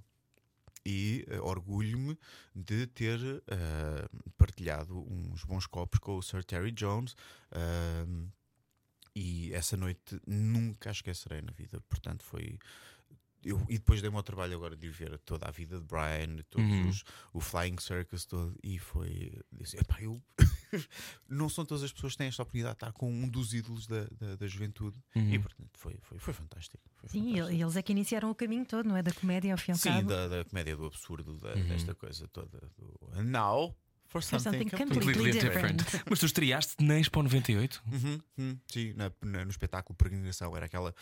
[0.85, 2.17] E eh, orgulho-me
[2.55, 7.15] de ter eh, partilhado uns bons copos com o Sir Terry Jones.
[7.51, 8.05] eh,
[9.15, 11.81] e essa noite nunca a esquecerei na vida.
[11.89, 12.57] Portanto, foi.
[13.43, 16.69] Eu, e depois dei-me ao trabalho agora de ver toda a vida de Brian, todos
[16.69, 16.89] Uhum.
[16.89, 19.33] os, o Flying Circus todo, e foi.
[19.51, 20.21] Disse, Epá, eu.
[21.27, 23.87] não são todas as pessoas que têm esta oportunidade de estar com um dos ídolos
[23.87, 24.95] da, da, da juventude.
[25.15, 25.33] Uhum.
[25.33, 26.83] E portanto foi, foi, foi fantástico.
[26.97, 27.51] Foi Sim, fantástico.
[27.57, 29.01] e eles é que iniciaram o caminho todo, não é?
[29.01, 30.09] Da comédia ao fim e ao Sim, cabo.
[30.09, 31.67] da, da comédia do absurdo, da- Uhum.
[31.67, 32.59] desta coisa toda.
[32.77, 33.09] Do...
[33.13, 33.75] And now
[34.11, 35.77] for something, something completely, completely different.
[35.77, 36.05] different.
[36.09, 37.81] Mas tu estreaste na Expo 98?
[37.91, 40.93] Uhum, uhum, sim, na- na- no espetáculo Peregrinação era aquela.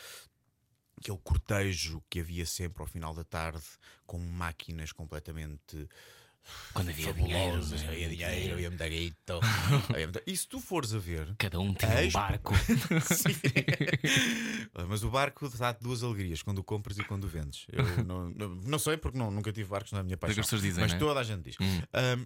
[1.02, 3.63] Aquele cortejo que havia sempre ao final da tarde
[4.06, 5.88] com máquinas completamente
[6.74, 9.39] Quando havia fabulosas, dinheiro, havia dinheiro, havia muita guita.
[10.28, 12.54] E se tu fores a ver, Cada um tinha um barco.
[13.15, 13.34] Sim.
[14.88, 17.65] Mas o barco dá-te duas alegrias, quando o compras e quando o vendes.
[17.72, 20.43] Eu não, não, não sei porque não, nunca tive barcos na minha É paixão.
[20.60, 21.00] dizem, mas não é?
[21.00, 21.56] toda a gente diz.
[21.62, 21.82] Hum.
[21.93, 22.26] Ahm,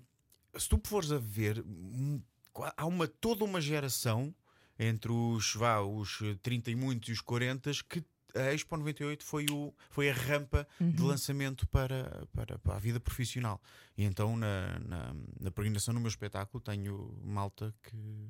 [0.58, 2.22] se tu fores a ver, hum,
[2.78, 4.34] há uma, toda uma geração
[4.78, 8.04] entre os, vá, os 30 e muitos e os 40 que
[8.36, 13.00] a Expo 98 foi, o, foi a rampa de lançamento para, para, para a vida
[13.00, 13.62] profissional.
[13.98, 18.30] E então na, na, na peregrinação no meu espetáculo tenho malta que,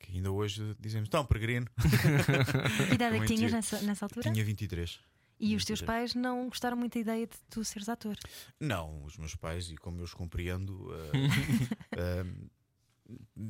[0.00, 1.66] que ainda hoje dizemos: Então, peregrino.
[2.88, 4.32] Que idade é que tinhas nessa, nessa altura?
[4.32, 4.98] Tinha 23.
[5.40, 5.86] E os teus 23.
[5.86, 8.16] pais não gostaram muito da ideia de tu seres ator.
[8.58, 10.88] Não, os meus pais, e como eu os compreendo,
[11.96, 12.24] eh, eh,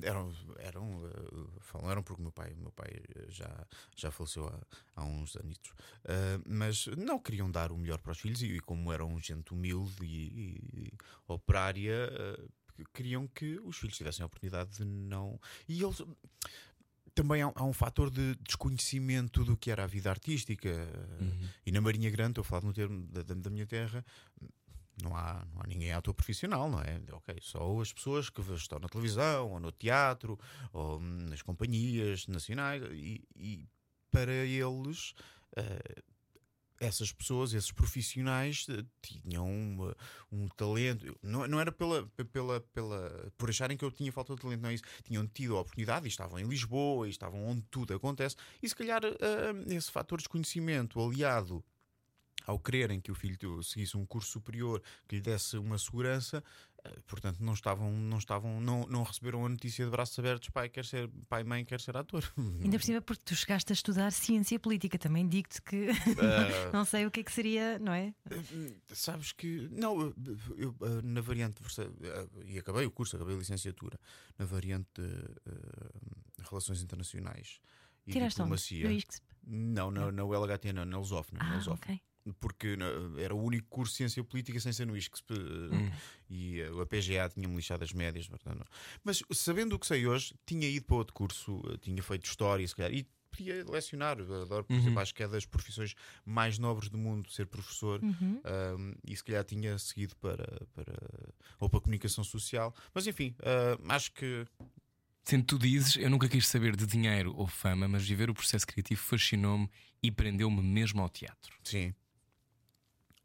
[0.03, 4.47] eram, eram, eh, falam, eram porque o meu pai, meu pai eh, já, já faleceu
[4.47, 4.61] há,
[4.97, 5.73] há uns anitos,
[6.05, 9.53] Eh, mas não queriam dar o melhor para os filhos, e, e como eram gente
[9.53, 10.93] humilde e, e
[11.27, 12.49] operária, eh,
[12.95, 15.41] queriam que os filhos tivessem a oportunidade de não.
[15.69, 16.03] E eles.
[17.21, 20.69] Também há, há um fator de desconhecimento do que era a vida artística.
[21.21, 21.49] Uhum.
[21.67, 24.05] E na Marinha Grande, estou a falar no termo da, da- minha terra,
[25.03, 27.01] não há, não há ninguém ator profissional, não é?
[27.13, 30.39] Ok, só as pessoas que estão na televisão, ou no teatro,
[30.73, 33.67] ou nas companhias nacionais, e, e
[34.13, 35.13] para eles.
[35.57, 36.03] eh,
[36.81, 39.97] essas pessoas, esses profissionais eh, tinham uma-
[40.31, 44.41] um talento, não, não era pela, pela, pela, por acharem que eu tinha falta de
[44.43, 44.85] talento, não é isso.
[45.05, 48.75] Tinham tido a oportunidade e estavam em Lisboa e estavam onde tudo acontece, e se
[48.77, 51.65] calhar eh, esse fator de desconhecimento aliado
[52.49, 56.43] ao quererem que o filho seguisse um curso superior que lhe desse uma segurança,
[56.85, 60.69] eh, portanto não estavam, não estavam, não, não receberam a notícia de braços abertos, pai
[60.71, 62.25] quer ser, pai mãe quer ser ator.
[62.65, 64.99] Ainda por cima, porque tu chegaste a estudar ciência política.
[64.99, 65.91] Também digo-te que Eh,
[66.73, 68.15] não sei o que é que seria, não é?
[68.93, 69.69] Sabes que.
[69.71, 70.01] Não,
[70.57, 71.63] eu, eh, na variante.
[71.79, 73.99] eh, E acabei o curso, acabei a licenciatura
[74.39, 77.61] na variante de eh, Relações Internacionais
[78.07, 78.37] e Tiraste?
[78.39, 78.91] Diplomacia.
[78.91, 79.27] ISCSP.
[79.51, 81.33] Não, na, na ULHT, não, na Lusof.
[81.35, 81.81] Na Ah, Lusof.
[82.41, 82.77] Porque
[83.19, 85.35] era o único curso de ciência política sem ser no ISCSP.
[85.35, 85.91] eh, Hum.
[86.31, 88.29] E a PGA tinha-me lixado as médias.
[89.03, 92.67] Mas sabendo o que sei hoje, tinha ido para outro curso, eh, tinha feito História,
[92.69, 94.19] se calhar, e podia lecionar.
[94.19, 94.81] Eu Adoro, por Uhum.
[94.81, 98.03] exemplo, acho que é das profissões mais nobres do mundo ser professor.
[98.03, 98.41] Uhum.
[98.77, 100.95] Um, e se calhar tinha seguido para, para
[101.61, 104.45] ou para a comunicação social, mas enfim, uh, acho que
[105.25, 108.67] Sendo tu dizes, eu nunca quis saber de dinheiro ou fama, mas viver o processo
[108.67, 109.69] criativo fascinou-me
[110.03, 111.55] e prendeu-me mesmo ao teatro.
[111.63, 111.95] Sim.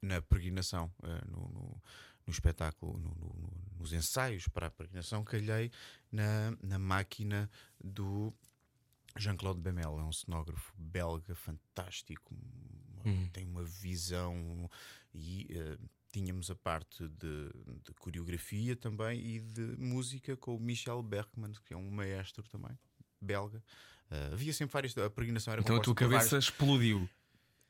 [0.03, 1.81] Na peregrinação, eh, no, no,
[2.27, 5.71] no espetáculo, no- no- no- nos ensaios para a peregrinação, calhei
[6.11, 7.49] na, na máquina
[7.81, 8.33] do
[9.17, 9.97] Jean-Claude Bemel.
[9.99, 12.35] É um cenógrafo belga fantástico,
[13.05, 14.69] uma- tem uma visão
[15.13, 15.77] e eh,
[16.11, 17.49] tínhamos a parte de,
[17.85, 22.77] de coreografia também e de música com o Michel Bergman, que é um maestro também,
[23.21, 23.63] belga.
[24.11, 24.97] Eh, havia sempre várias.
[24.97, 27.09] A peregrinação era Então a tua vários- cabeça explodiu.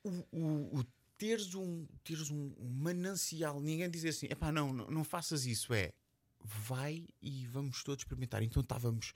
[0.04, 0.86] o, o, o
[1.24, 5.94] teres, um, teres um, manancial, ninguém dizer assim, epá, não, não, não faças isso, é
[6.44, 8.44] vai e vamos todos experimentar.
[8.44, 9.14] Então estávamos.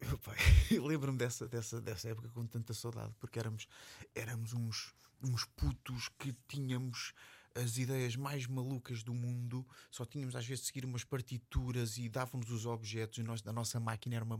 [0.70, 3.68] Lembro-me dessa, dessa, dessa época com tanta saudade, porque éramos,
[4.14, 7.12] éramos uns, uns putos que tínhamos
[7.54, 12.08] as ideias mais malucas do mundo, só tínhamos às vezes de seguir umas partituras e
[12.08, 14.38] davam-nos os objetos, e nós, a nossa máquina era, uma,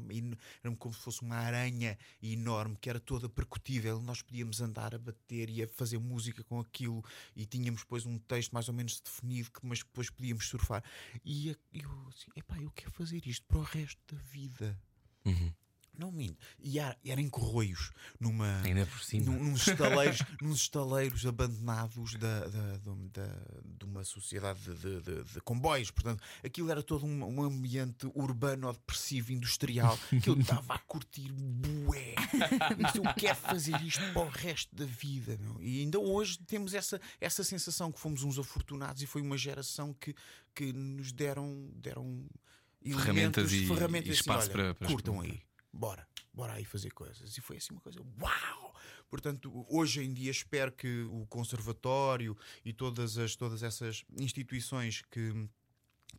[0.62, 4.98] era como se fosse uma aranha enorme que era toda percutível, nós podíamos andar a
[4.98, 9.00] bater e a fazer música com aquilo e tínhamos depois um texto mais ou menos
[9.00, 10.82] definido, que, mas depois podíamos surfar.
[11.24, 14.78] E eu assim, epá, eu quero fazer isto para o resto da vida.
[16.10, 16.36] Não minto.
[16.58, 19.26] E era, era em Corroios, numa, Ainda por cima.
[19.26, 22.76] num- nos, estaleiros, nos estaleiros abandonados da, da-
[23.12, 23.40] da-
[23.78, 25.90] de uma sociedade de, de- de- comboios.
[25.90, 31.30] Portanto, aquilo era todo um, um ambiente urbano, depressivo, industrial, que eu estava a curtir
[31.32, 32.14] bué.
[32.78, 35.38] Mas eu quero fazer isto para o resto da vida.
[35.40, 35.62] meu.
[35.62, 39.92] E ainda hoje temos essa, essa sensação que fomos uns afortunados e foi uma geração
[39.94, 40.14] que,
[40.54, 42.24] que nos deram, deram
[42.82, 45.40] Ferramentas e- ferramentas e assim, espaço olha, para- para curtam aí
[45.72, 47.36] bora, bora aí fazer coisas.
[47.36, 48.74] E foi assim uma coisa, uau!
[49.08, 55.48] Portanto, hoje em dia espero que o conservatório e todas, as, todas essas instituições que.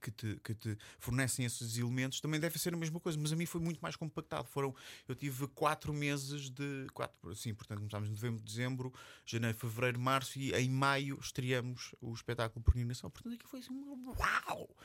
[0.01, 3.35] Que te, que te fornecem esses elementos também deve ser a mesma coisa, mas a
[3.35, 4.47] mim foi muito mais compactado.
[4.47, 4.73] Foram,
[5.05, 8.93] eu tive quatro meses de quatro, sim, portanto começámos em novembro, dezembro,
[9.25, 13.11] janeiro, fevereiro, março e em maio estreamos o espetáculo por Peregrinação.
[13.11, 13.73] Portanto, aqui foi assim,
[14.17, 14.77] uau!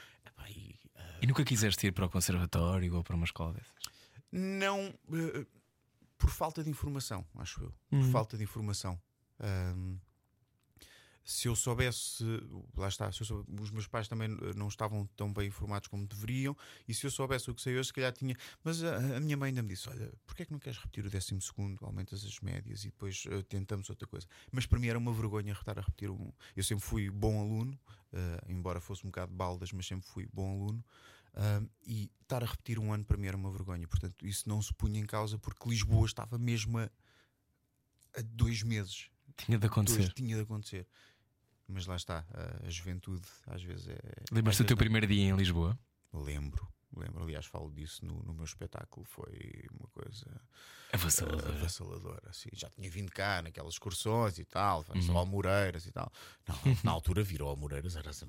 [0.50, 3.95] E, ah, E nunca quiseste ir para o conservatório ou para uma escola dessas?
[4.32, 5.46] Não eh,
[6.18, 7.74] por falta de informação, acho eu.
[7.90, 9.00] Por falta de informação.
[9.38, 9.98] Ahm,
[11.28, 12.22] se eu soubesse,
[12.76, 15.88] lá está, se eu sou- os meus pais também eh, não estavam tão bem informados
[15.88, 18.36] como deveriam, e se eu soubesse o que sei hoje, se calhar tinha.
[18.62, 21.04] Mas a, a minha mãe ainda me disse: Olha, porquê é que não queres repetir
[21.04, 21.36] o 12,
[21.82, 24.26] aumentas as médias e depois eh, tentamos outra coisa?
[24.52, 26.32] Mas para mim era uma vergonha estar a repetir um.
[26.54, 27.76] Eu sempre fui bom aluno,
[28.12, 30.84] eh, embora fosse um bocado baldas, mas sempre fui bom aluno.
[31.36, 33.86] Ah, e estar a repetir um ano para mim era uma vergonha.
[33.86, 36.84] Portanto, isso não se punha em causa porque Lisboa estava mesmo a,
[38.16, 39.10] a dois meses.
[39.36, 40.12] Tinha de Dois, acontecer.
[40.14, 40.86] tinha de acontecer.
[41.68, 43.98] Mas lá está, a, a juventude às vezes é.
[44.32, 45.78] Lembras-te às do teu primeiro dia em Lisboa?
[46.12, 47.22] Lembro, lembro.
[47.22, 49.04] Aliás, falo disso no, no meu espetáculo.
[49.06, 50.26] Foi uma coisa
[50.92, 51.48] Avassaladora.
[51.56, 52.22] avassaladora.
[52.30, 52.48] Assim.
[52.52, 55.02] Já tinha vindo cá naquelas excursões e tal, Uhum.
[55.02, 56.10] só ao Moreiras e tal.
[56.46, 58.26] Não, na altura virou ao Moreiras, era assim.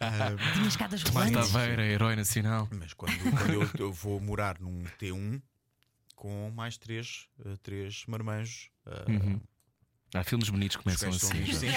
[0.00, 1.50] Ah, Tinha escadas rolantes.
[1.52, 2.68] Taveira, herói nacional.
[2.72, 5.40] Mas quando, quando eu, eu vou morar num T1
[6.14, 8.70] com mais três, eh, três marmanjos.
[8.86, 9.38] eh,
[10.14, 11.44] Há filmes bonitos que começam assim.
[11.52, 11.66] Sim.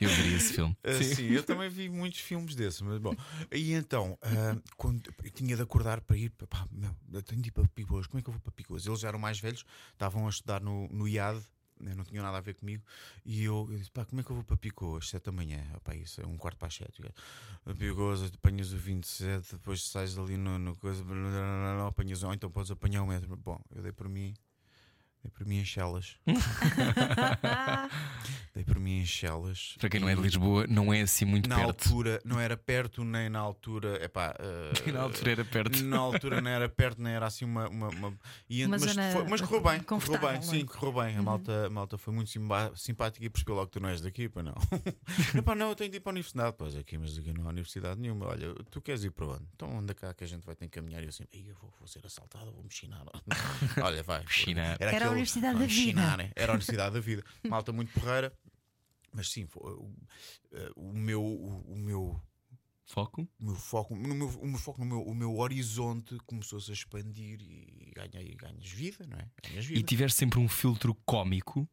[0.00, 0.76] Eu veria esse filme.
[0.84, 3.12] Ah, sim, eu também vi muitos filmes desses, mas bom.
[3.52, 7.48] E então, ah, quando eu tinha de acordar para ir, pá, meu, eu tenho de
[7.48, 8.86] ir para Picoas, como é que eu vou para Picoas?
[8.86, 11.40] Eles já eram mais velhos, estavam a estudar no, no IAD,
[11.80, 12.82] né, não tinham nada a ver comigo,
[13.24, 15.08] e eu, eu disse, pá, como é que eu vou para Picoas?
[15.08, 17.02] Sete da manhã, pá, isso é um quarto para as sete.
[17.66, 22.48] A Picoas, apanhas o 27, depois sais ali no, no coisa, não apanhas, ou então
[22.48, 23.36] podes apanhar o metro.
[23.36, 24.32] Bom, eu dei por mim.
[25.28, 26.16] Dei por mim em Chelas.
[28.54, 29.76] Dei por mim em Chelas.
[29.78, 31.68] Para quem não é de E- Lisboa, não é assim muito na perto.
[31.88, 34.02] altura, não era perto nem na altura.
[34.02, 35.82] Epá, eh, Na altura era perto.
[35.84, 37.68] Na altura não era perto, nem era assim uma.
[37.68, 39.80] uma, uma- e mas, zona foi- mas correu bem.
[39.80, 40.40] Correu bem, não é?
[40.42, 41.16] sim, correu bem.
[41.16, 42.30] A, malta, a malta foi muito
[42.74, 44.54] simpática e percebeu logo que tu não és daqui, pá, não.
[45.36, 46.54] Epá, não, eu tenho de ir para a universidade.
[46.58, 48.26] Pois aqui, mas aqui não há universidade nenhuma.
[48.26, 49.44] Olha, tu queres ir para onde?
[49.54, 51.00] Então anda cá que a gente vai ter que caminhar.
[51.02, 53.04] E eu assim, "Ei, eu vou, vou ser assaltado, vou me chinar.
[53.82, 54.24] Olha, vai.
[54.26, 54.76] Chinar.
[54.80, 56.30] Era a Universidade "Ah, da Vida." né?
[56.36, 57.24] Era a Universidade da Vida.
[57.48, 58.32] Malta muito porreira.
[59.12, 59.90] Mas sim, foi, o,
[60.52, 62.20] eh, o meu, o, o meu
[62.84, 63.28] Foco?
[63.38, 66.74] o meu foco, no meu, o meu foco no meu, o meu horizonte começou-se a
[66.74, 69.28] expandir e ganhei, ganhas vida, não é?
[69.46, 69.78] Ganhas vida.
[69.78, 71.68] E tiveste sempre um filtro cómico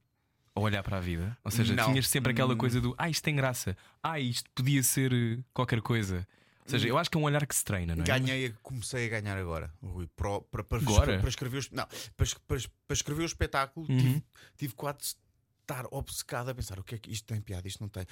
[0.53, 1.37] a olhar para a vida?
[1.43, 1.89] Ou seja, Não.
[1.89, 2.57] tinhas sempre aquela Hum.
[2.57, 6.27] coisa do ah, isto tem graça, ah, isto podia ser eh, qualquer coisa.
[6.65, 8.07] Ou seja, eu acho que é um olhar que se treina, não é?
[8.07, 11.19] Ganhei, comecei a ganhar agora, Rui, para, para, para, Agora?
[11.19, 11.85] para escrever, os- não,
[12.17, 13.97] para, para, para escrever o espetáculo Uhum.
[13.97, 14.23] tive,
[14.57, 15.15] tive quase
[15.61, 18.05] estar obcecado a pensar o que é que isto tem piada, isto não tem.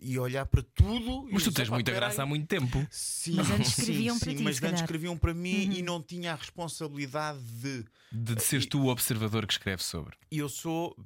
[0.00, 1.28] E olhar para tudo.
[1.28, 2.86] e Mas tu dizer, tens "Pá, muita peraí." graça há muito tempo.
[2.90, 4.80] Sim, Mas antes sim, escreviam para sim, ti, Mas antes calhar.
[4.80, 7.84] escreviam para mim e não tinha a responsabilidade de.
[8.12, 10.16] De, de seres tu o observador que escreve sobre.
[10.30, 10.96] E eu sou.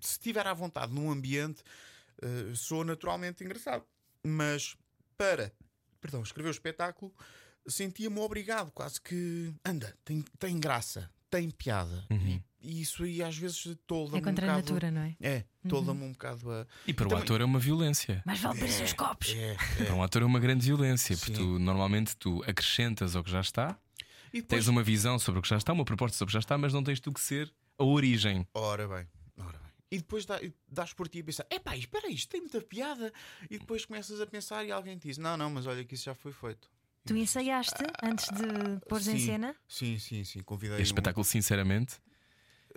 [0.00, 1.62] Se estiver à vontade num ambiente,
[2.22, 3.84] eh, sou naturalmente engraçado.
[4.26, 4.76] Mas
[5.18, 5.52] para
[6.00, 7.12] perdão, escrever o espetáculo,
[7.66, 9.52] sentia-me obrigado, quase que.
[9.64, 12.06] Anda, tem, tem graça, tem piada.
[12.10, 14.72] E, e isso aí às vezes tolda-me É contra um a bocado.
[14.72, 15.16] natura, não é?
[15.20, 16.66] É, tolda-me um bocado a.
[16.86, 18.22] E para o também- ator é uma violência.
[18.24, 19.34] Mas vale parecer os copos.
[19.36, 21.42] É, Para um ator é uma grande violência, porque Sim.
[21.42, 23.76] tu normalmente tu acrescentas ao que já está,
[24.32, 26.34] E depois, tens uma visão sobre o que já está, uma proposta sobre o que
[26.34, 28.46] já está, mas não tens tu que ser a origem.
[28.54, 29.06] Ora bem.
[29.90, 33.12] E depois dá, dás por ti a pensar: epá, espera aí, isto tem muita piada.
[33.50, 36.04] E depois começas a pensar e alguém te diz: não, não, mas olha que isso
[36.04, 36.70] já foi feito.
[37.06, 39.56] Tu ensaiaste antes de pôres em Sim, cena?
[39.66, 40.42] Sim, sim, sim.
[40.42, 41.96] Convidei Este um- espetáculo, sinceramente,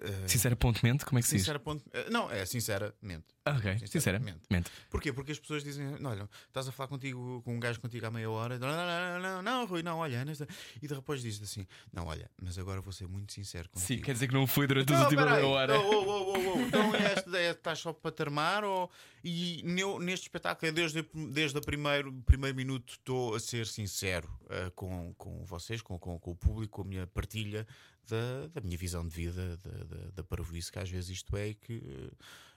[0.01, 1.41] eh, sinceramente, como é que se diz?
[1.43, 3.25] sincera ponto- eh, Não, é sinceramente.
[3.43, 4.39] Ah, ok, Sinceramente.
[4.41, 4.71] sinceramente.
[4.89, 5.11] Porquê?
[5.11, 8.29] Porque as pessoas dizem: olha, estás a falar contigo com um gajo contigo há meia
[8.29, 10.47] hora, não, não, não, não, não, Rui, não, olha, nesta...
[10.79, 13.87] e depois dizes assim: não, olha, mas agora vou ser muito sincero contigo.
[13.87, 15.41] Sim, quer dizer que não foi durante a Não, última peraí.
[15.41, 15.79] meia hora.
[15.79, 16.59] Oh, oh, oh, oh.
[16.61, 18.63] Então esta ideia estás só para te armar?
[18.63, 18.91] Ou...
[19.23, 25.13] E neste espetáculo, desde, desde o primeiro, primeiro minuto, estou a ser sincero eh, com,
[25.15, 27.67] com vocês, com, com, com o público, com a minha partilha
[28.07, 31.53] da, da minha visão de vida, da, da, da parvoíce que às vezes isto é
[31.53, 32.11] que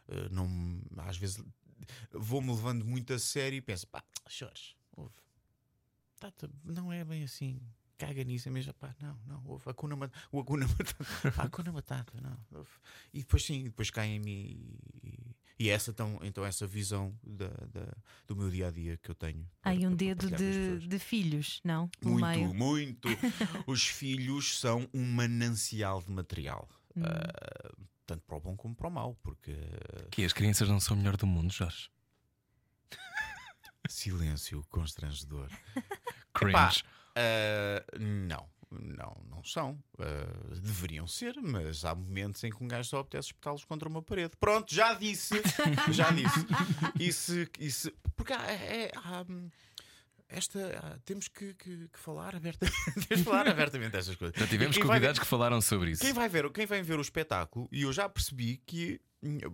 [0.08, 0.48] eh, não,
[0.98, 1.42] às vezes
[2.12, 5.14] vou-me levando muito a sério e penso, pá, chores, ouve,
[6.18, 7.60] tá-te- não é bem assim.
[7.96, 10.24] Caga nisso, é mesmo, pá, não, não, ouve, o Hakuna Matata,
[11.36, 12.70] pá, Hakuna Matata, não, ouve.
[13.12, 17.48] E depois sim, depois cai em mim e, e essa então, então essa visão da,
[17.48, 19.48] da- do meu dia a dia que eu tenho.
[19.62, 21.88] Aí um para dedo de, de filhos, não?
[22.02, 22.54] No Muito, meio.
[22.54, 23.08] muito.
[23.66, 26.68] Os filhos são um manancial de material.
[26.96, 27.02] Hum.
[27.04, 27.72] ah,
[28.06, 29.56] tanto para o bom como para o mau, porque
[30.10, 31.88] Que as crianças não são o melhor do mundo, Jorge.
[33.88, 35.48] silêncio constrangedor.
[36.32, 36.82] Cringe.
[37.16, 38.48] Ah, não,
[38.80, 39.78] não, não são.
[39.98, 44.02] Ah, deveriam ser, mas há momentos em que um gajo só apetece espetá-los contra uma
[44.02, 44.32] parede.
[44.38, 45.34] Pronto, já disse,
[45.92, 46.46] já disse.
[46.98, 49.48] Isso, isso, porque há, é- há, hum,
[50.28, 52.76] esta há- temos que, que- que falar abertamente,
[53.08, 54.38] temos que falar abertamente destas coisas.
[54.38, 56.02] Já tivemos vai ver- convidados que falaram sobre isso.
[56.02, 59.00] Quem vai ver, quem vem ver o espetáculo, e eu já percebi que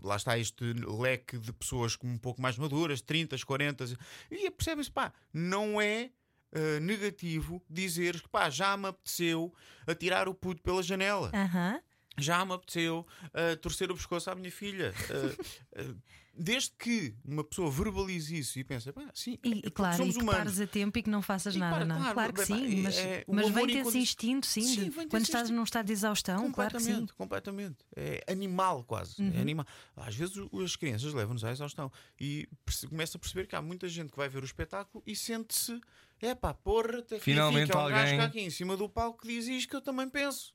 [0.03, 3.85] lá está este leque de pessoas com um pouco mais maduras, 30, 40,
[4.31, 6.11] e percebem-se, pá, não é
[6.53, 9.53] ah, negativo dizeres que pá, já me apeteceu
[9.87, 11.31] atirar o puto pela janela.
[11.35, 11.81] Aham.
[12.21, 14.93] Já me apeteceu ah, torcer o pescoço à minha filha.
[15.11, 15.45] Ah,
[15.77, 15.95] ah,
[16.33, 19.97] desde que uma pessoa verbalize isso e pensa, pá, sim, E, é e claro, e
[19.99, 20.43] somos que humanos.
[20.45, 21.97] pares a tempo e que não faças E nada, para, não?
[21.97, 24.85] claro, Claro, que bem, sim, bem, mas, é, mas amor vem-te esse instinto, sim, Sim,
[24.85, 25.57] de- quando estás instinto.
[25.57, 26.93] num estado de exaustão, claro que sim.
[26.93, 27.07] Uhum.
[27.07, 27.77] Completamente, completamente.
[27.95, 29.17] É animal quase.
[29.37, 29.67] É animal.
[29.97, 32.49] Às vezes as crianças levam-nos à exaustão e
[32.89, 35.79] começa a perceber que há muita gente que vai ver o espetáculo e sente-se,
[36.23, 38.89] é pá, porra, até que Finalmente fica um gajo alguém- cá aqui em cima do
[38.89, 40.55] palco que diz isto que eu também penso.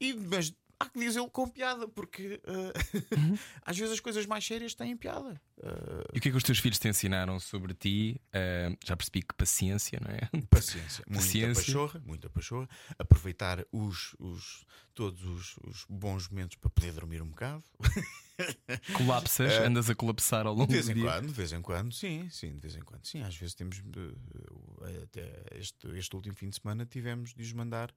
[0.00, 3.38] E, mas há que dizê-lo com piada, porque eh, Uhum.
[3.64, 5.40] às vezes as coisas mais sérias têm piada.
[5.62, 8.20] Eh, E o que é que os teus filhos te ensinaram sobre ti?
[8.32, 10.20] Ah, já percebi que paciência, não é?
[10.50, 11.54] Paciência, muita Paciência.
[11.64, 12.68] pachorra, muita pachorra.
[12.98, 14.64] Aproveitar os, os,
[14.94, 17.62] todos os, os bons momentos para poder dormir um bocado.
[18.96, 21.04] Colapsas, andas a colapsar ao longo De vez do em dia.
[21.04, 23.22] quando, de vez em quando, sim, sim, de vez em quando, sim.
[23.22, 27.92] Às vezes temos, eh, até este, este último fim de semana, tivemos de os mandar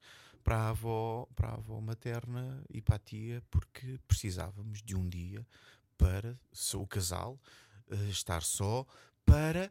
[0.46, 5.08] para a avó, para a avó materna e para a tia, porque precisávamos de um
[5.08, 5.44] dia
[5.98, 6.38] para
[6.74, 7.36] o casal
[7.90, 8.86] eh, estar só
[9.24, 9.68] para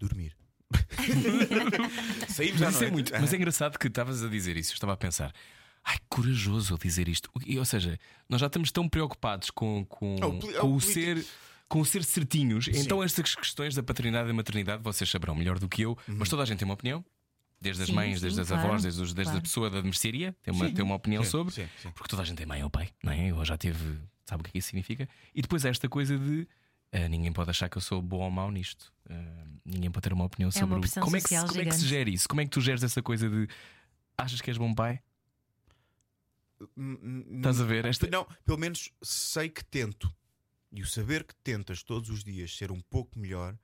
[0.00, 0.36] dormir.
[2.28, 4.72] Saímos Mas, isso é muito, mas é engraçado que estavas a dizer isso.
[4.72, 5.32] Eu estava a pensar,
[5.84, 7.30] ai, corajoso dizer isto.
[7.58, 10.80] Ou seja, nós já estamos tão preocupados com, com, o poli- é com o o
[10.80, 11.24] ser.
[11.68, 15.80] Com ser certinhos, então estas questões da paternidade e maternidade vocês saberão melhor do que
[15.80, 16.16] eu, Uhum.
[16.18, 17.02] mas toda a gente tem uma opinião,
[17.62, 19.42] desde as Sim, mães, sim, desde as claro, avós, desde, os- desde a claro.
[19.42, 21.90] pessoa da mercearia, tem uma, tem uma opinião Sim, sobre, sim, sim.
[21.92, 23.30] porque toda a gente tem mãe ou pai, não é?
[23.30, 25.08] Eu já teve, sabe o que é que isso significa?
[25.34, 26.46] E depois esta coisa de
[26.92, 30.12] ah, ninguém pode achar que eu sou bom ou mau nisto, Ah, ninguém pode ter
[30.12, 31.86] uma opinião É sobre uma o- como é que se, como é que se gigante.
[31.86, 32.28] gera isso?
[32.28, 33.48] Como é que tu geres essa coisa de
[34.18, 35.00] achas que és bom pai?
[37.36, 37.84] Estás a ver?
[37.86, 40.12] Esta, Não, pelo menos sei que tento.
[40.70, 43.56] E o saber que tentas todos os dias ser um pouco melhor.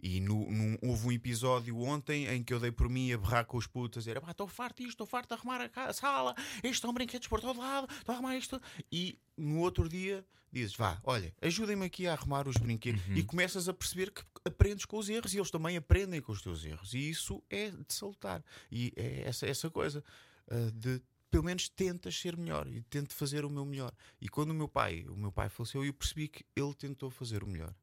[0.00, 3.44] E no, num- houve um episódio ontem em que eu dei por mim a berrar
[3.44, 6.34] com os putos, a dizer: "Epá, estou farto disto, estou farto de arrumar a, sala,
[6.56, 8.60] estes estão brinquedos por todo lado, estou a arrumar isto.
[8.92, 13.02] E no outro dia dizes: vá, olha, ajudem-me aqui a arrumar os brinquedos.
[13.14, 16.40] E começas a perceber que aprendes com os erros e eles também aprendem com os
[16.42, 16.94] teus erros.
[16.94, 18.42] E isso é de salutar.
[18.70, 20.02] E é essa, essa coisa
[20.48, 23.92] ah, de pelo menos tentas ser melhor e tento fazer o meu melhor.
[24.20, 27.42] E quando o meu pai, o meu pai faleceu, eu percebi que ele tentou fazer
[27.42, 27.74] o melhor.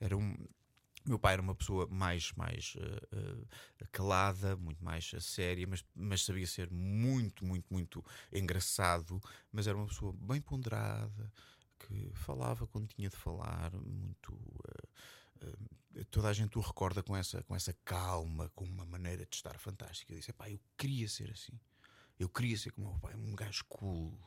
[0.00, 0.34] Era um,
[1.06, 6.24] meu pai era uma pessoa mais, mais uh, uh, calada, muito mais séria, mas, mas
[6.24, 9.20] sabia ser muito, muito, muito engraçado.
[9.52, 11.32] Mas era uma pessoa bem ponderada,
[11.78, 14.32] que falava quando tinha de falar, muito.
[14.34, 19.36] Uh, toda a gente o recorda com essa, com essa calma, com uma maneira de
[19.36, 20.12] estar fantástica.
[20.12, 21.58] Eu disse: pá, eu queria ser assim.
[22.18, 24.18] Eu queria ser como o meu pai, um gajo cool,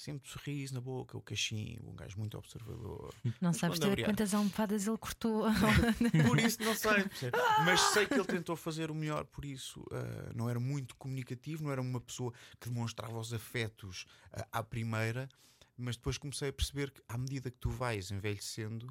[0.00, 3.14] sempre sorriso na boca, o cachimbo, um gajo muito observador.
[3.38, 5.44] Não sabes ter quantas almofadas ele cortou.
[6.26, 7.04] por isso, não sei.
[7.66, 11.64] Mas sei que ele tentou fazer o melhor, por isso uh, não era muito comunicativo,
[11.64, 15.28] não era uma pessoa que demonstrava os afetos uh, à primeira,
[15.76, 18.86] mas depois comecei a perceber que à medida que tu vais envelhecendo,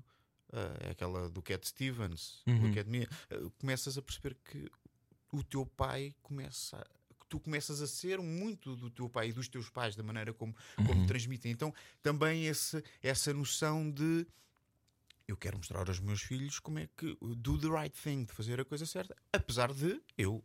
[0.53, 2.69] uh, aquela do Cat Stevens, uhum.
[2.69, 3.07] do Cat Me,
[3.59, 4.69] começas a perceber que
[5.31, 6.98] o teu pai começa a
[7.29, 10.55] tu começas a ser muito do teu pai e dos teus pais, da maneira como,
[10.75, 11.05] como uhum.
[11.05, 11.51] transmitem.
[11.51, 14.25] Então, também esse, essa noção de
[15.27, 18.59] eu quero mostrar aos meus filhos como é que do the right thing, de fazer
[18.59, 20.43] a coisa certa, apesar de eu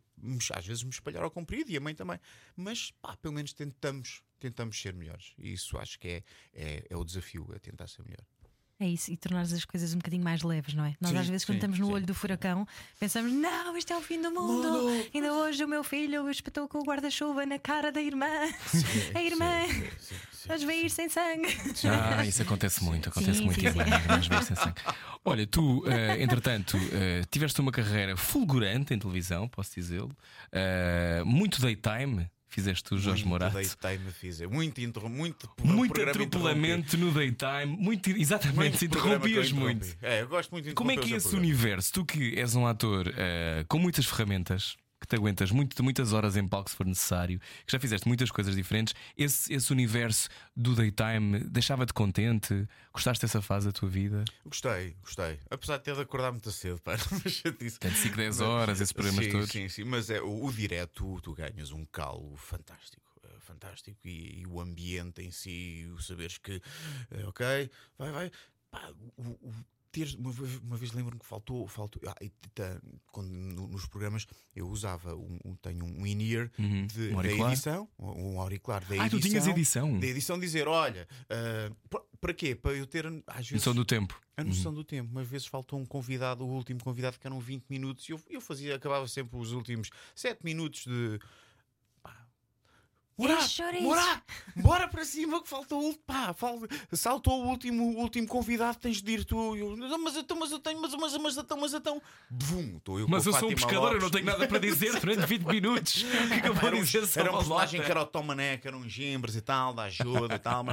[0.53, 2.19] às vezes me espalhar ao comprido e a mãe também,
[2.55, 5.33] mas pá, pelo menos tentamos, tentamos ser melhores.
[5.39, 6.23] E isso acho que é,
[6.53, 8.23] é, é o desafio, é tentar ser melhor.
[8.77, 10.95] É isso, e tornar as coisas um bocadinho mais leves, não é?
[10.99, 11.93] Nós, sim, às vezes, quando sim, estamos no sim.
[11.93, 12.67] olho do furacão,
[12.99, 14.69] pensamos: não, isto é o fim do mundo.
[14.69, 15.09] mundo.
[15.13, 18.27] Ainda hoje o meu filho espetou com o guarda-chuva na cara da irmã.
[19.15, 19.61] a irmã,
[20.45, 21.55] vais ver sem sangue.
[21.85, 24.81] Ah, isso acontece muito, acontece muito, irmã, vais ver sem sangue.
[25.23, 30.11] Olha, tu, uh, entretanto, uh, tiveste uma carreira fulgurante em televisão, posso dizê-lo,
[30.51, 33.53] uh, muito daytime fizeste o Jorge Morato.
[33.53, 34.39] Daytime fiz.
[34.41, 37.65] Muito, interrom muito, muito atropelamento no daytime.
[37.77, 39.85] Muito, exatamente, muito interrompias muito.
[40.01, 41.91] É, eu gosto muito de Como é que é esse universo?
[41.91, 46.35] Tu que és um ator uh, com muitas ferramentas que te aguentas muito, muitas horas
[46.35, 48.93] em palco se for necessário, que já fizeste muitas coisas diferentes.
[49.17, 52.67] Esse, esse universo do daytime deixava-te contente?
[52.93, 54.25] Gostaste dessa fase da tua vida?
[54.45, 55.39] Gostei, gostei.
[55.49, 57.79] Apesar de ter de acordar muito cedo, para mas eu disse.
[57.79, 59.49] Tem 5, 10 horas, esses programas sim, todos.
[59.49, 64.41] Sim, sim, mas é, o, o direto, tu ganhas um calo fantástico é fantástico e,
[64.41, 66.61] e, o ambiente em si, o saberes que,
[67.11, 68.31] eh, ok, vai, vai.
[68.69, 69.53] Pá, o, o,
[69.95, 70.31] ter uma,
[70.63, 72.15] uma vez lembro-me que faltou, faltou ah,
[72.53, 72.81] tá,
[73.11, 76.87] quando no, nos programas eu usava um, um tenho um in-ear uhum.
[77.13, 79.05] um da edição, um auricular da edição.
[79.05, 79.99] Ah, tu tinhas edição?
[79.99, 82.55] Da edição dizer, olha, uh, para quê?
[82.55, 84.19] Para eu ter às vezes, noção do tempo.
[84.35, 84.77] A noção uhum.
[84.77, 85.09] do tempo.
[85.13, 88.41] Mas vezes faltou um convidado, o último convidado que eram 20 minutos, e eu, eu
[88.41, 91.19] fazia, acabava sempre os últimos 7 minutos de
[93.17, 93.47] Morar,
[93.81, 94.23] morar,
[94.57, 99.01] bora para cima que faltou o pá, falta, saltou o último, o último convidado, tens
[99.01, 99.55] de ir tu.
[99.55, 103.07] Eu, mas eu, mas eu tenho, mas, mas, mas, então, mas então, bum, estou eu
[103.07, 103.95] Mas eu sou um pescador, Lopes.
[103.95, 106.03] eu não tenho nada para dizer durante 20 minutos.
[106.03, 108.57] O que é que eu vou dizer Era um personagem que era o Tom Mané,
[108.57, 110.65] que eram um gimbres e tal, da ajuda e tal.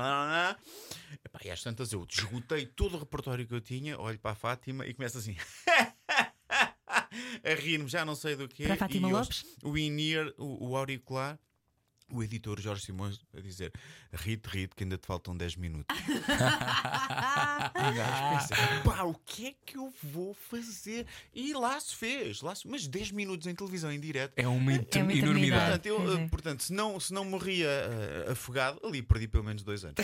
[1.25, 4.35] Epá, e às tantas eu desgotei todo o repertório que eu tinha, olho para a
[4.35, 5.37] Fátima e começo assim.
[6.91, 8.65] a rir-me, já não sei do que.
[8.65, 9.45] Para a Fátima Lopes?
[9.63, 11.39] O in-ear, o, o auricular
[12.11, 13.73] o editor Jorge Simões a dizer:
[14.13, 15.97] rite, rite, que ainda te faltam 10 minutos.
[15.99, 16.11] e
[18.33, 21.07] pensa, pá, o que é que eu vou fazer?
[21.35, 22.67] E lá se fez, lá se...
[22.69, 25.81] mas 10 minutos em televisão em direto é uma, é uma enormidade.
[25.81, 26.29] Portanto, eu, é.
[26.29, 27.69] portanto, se, não, se não morria
[28.29, 29.97] uh, afogado, ali perdi pelo menos dois anos.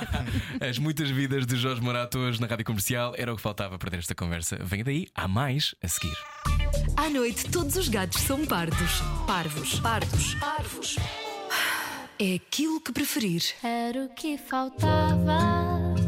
[0.60, 3.90] As muitas vidas de Jorge Morato hoje na rádio comercial era o que faltava para
[3.90, 4.58] ter esta conversa.
[4.62, 6.16] Venha daí, há mais a seguir.
[6.96, 9.00] À noite, todos os gatos são pardos.
[9.26, 10.96] Parvos, pardos, parvos.
[12.24, 13.42] É aquilo que preferir.
[13.64, 15.40] Era o que faltava.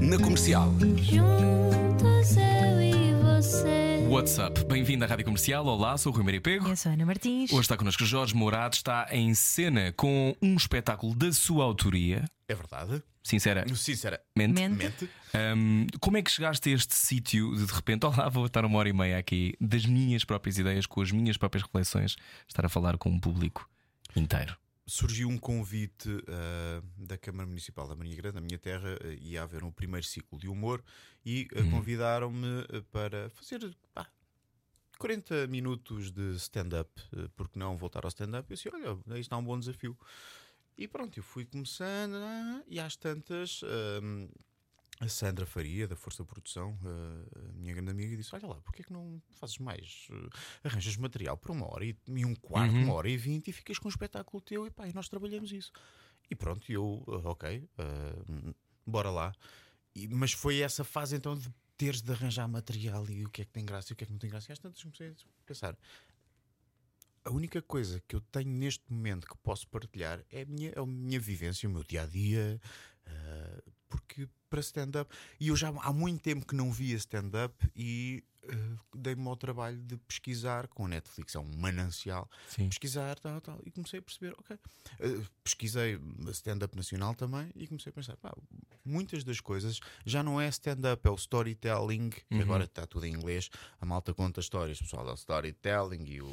[0.00, 0.72] Na comercial.
[0.96, 4.06] Juntos eu e você.
[4.08, 5.66] WhatsApp, bem-vindo à Rádio Comercial.
[5.66, 6.68] Olá, sou o Rui Maria Pego.
[6.68, 7.50] Eu sou a Ana Martins.
[7.52, 12.24] Hoje está connosco Jorge Mourado, está em cena com um espetáculo da sua autoria.
[12.46, 13.02] É verdade.
[13.20, 13.66] Sincera.
[13.74, 14.22] Sinceramente.
[14.36, 15.10] Mente.
[15.56, 18.78] Um, como é que chegaste a este sítio de de repente, olá, vou estar uma
[18.78, 22.14] hora e meia aqui das minhas próprias ideias, com as minhas próprias reflexões,
[22.46, 23.68] estar a falar com um público
[24.14, 24.56] inteiro?
[24.86, 29.42] Surgiu um convite uh, da Câmara Municipal da Marinha Grande, na minha terra, uh, ia
[29.42, 30.82] haver um primeiro ciclo de humor
[31.24, 31.70] e uh, uhum.
[31.70, 34.06] convidaram-me para fazer pá,
[34.98, 38.50] 40 minutos de stand-up, uh, porque não voltar ao stand-up?
[38.50, 39.96] Eu disse: Olha, aí está um bom desafio.
[40.76, 42.16] E pronto, eu fui começando
[42.66, 43.62] e às tantas
[45.00, 48.84] a Sandra Faria, da Força Produção, a minha grande amiga, disse: Olha lá, porquê é
[48.84, 50.08] que não fazes mais?
[50.62, 52.84] arranjas material por uma hora e, e um quarto, uhum.
[52.84, 55.52] uma hora e vinte e ficas com um espetáculo teu e pá, e nós trabalhamos
[55.52, 55.72] isso.
[56.30, 58.54] E pronto, eu, ok, uh,
[58.86, 59.32] bora lá.
[59.94, 63.44] E, mas foi essa fase então de teres de arranjar material e o que é
[63.44, 64.50] que tem graça e o que é que não tem graça.
[64.50, 65.14] E às tantas comecei a
[65.44, 65.76] pensar:
[67.24, 70.86] a única coisa que eu tenho neste momento que posso partilhar é a minha, a
[70.86, 72.60] minha vivência, o meu dia a dia,
[73.06, 78.22] uh, porque para stand-up, e eu já há muito tempo que não via stand-up e
[78.94, 82.68] dei-me ao trabalho de pesquisar com a Netflix, é um manancial, Sim.
[82.68, 84.56] pesquisar tal, tal, e comecei a perceber, ok.
[85.00, 88.32] Uh, pesquisei stand-up nacional também e comecei a pensar, pá,
[88.84, 92.40] muitas das coisas já não é stand-up, é o storytelling, que Uhum.
[92.42, 96.20] agora está tudo em inglês, a malta conta histórias, o pessoal dá o storytelling e
[96.22, 96.26] o,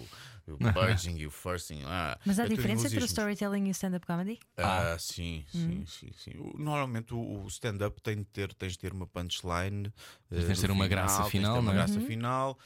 [0.47, 1.81] o purging e o forcing.
[1.85, 4.39] Ah, Mas há é diferença entre o storytelling e o stand-up comedy?
[4.57, 6.31] Ah, sim, sim, sim, sim.
[6.37, 9.91] O- Normalmente o, o stand-up tem de ter, tens de ter uma punchline,
[10.29, 11.83] eh, Tens de ter uma graça tens de ter final, uma não é?
[12.01, 12.59] Graça final.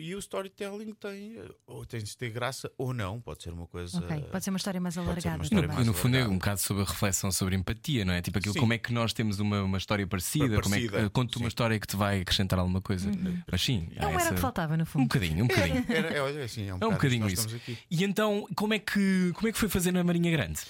[0.00, 3.68] E o storytelling tem, eh, ou tens de ter graça ou não, pode ser uma
[3.68, 3.96] coisa.
[3.98, 5.44] Ok, pode ser uma história mais alargada.
[5.44, 8.20] história No, mais no fundo é um bocado sobre a reflexão sobre empatia, não é?
[8.20, 8.58] Tipo aquilo, Sim.
[8.58, 11.46] como é que nós temos uma, uma história parecida, como é que Parecida, conta uma
[11.46, 13.08] história que te vai acrescentar alguma coisa.
[13.50, 15.02] Mas sim, Não era o essa- que faltava, no um fundo.
[15.04, 15.84] bocadinho, um bocadinho.
[15.88, 17.78] Era, é, olha, assim, é um, É um bocado isto bocadinho isso.
[17.88, 20.60] E então, como é que, como é que foi fazer na Marinha Grande?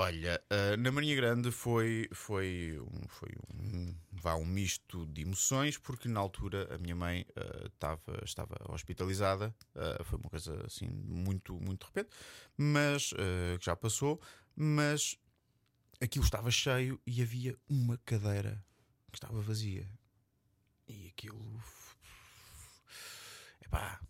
[0.00, 5.76] Olha, ah, na Marinha Grande foi, foi, um, foi um, vá, um misto de emoções,
[5.76, 10.86] porque na altura a minha mãe ah, estava, estava hospitalizada, ah, foi uma coisa assim
[10.88, 12.10] muito, muito de repente,
[12.56, 14.20] mas ah, que já passou,
[14.54, 15.18] mas
[16.00, 18.64] aquilo estava cheio e havia uma cadeira
[19.10, 19.84] que estava vazia.
[20.86, 21.60] E aquilo.
[23.60, 24.00] Epá.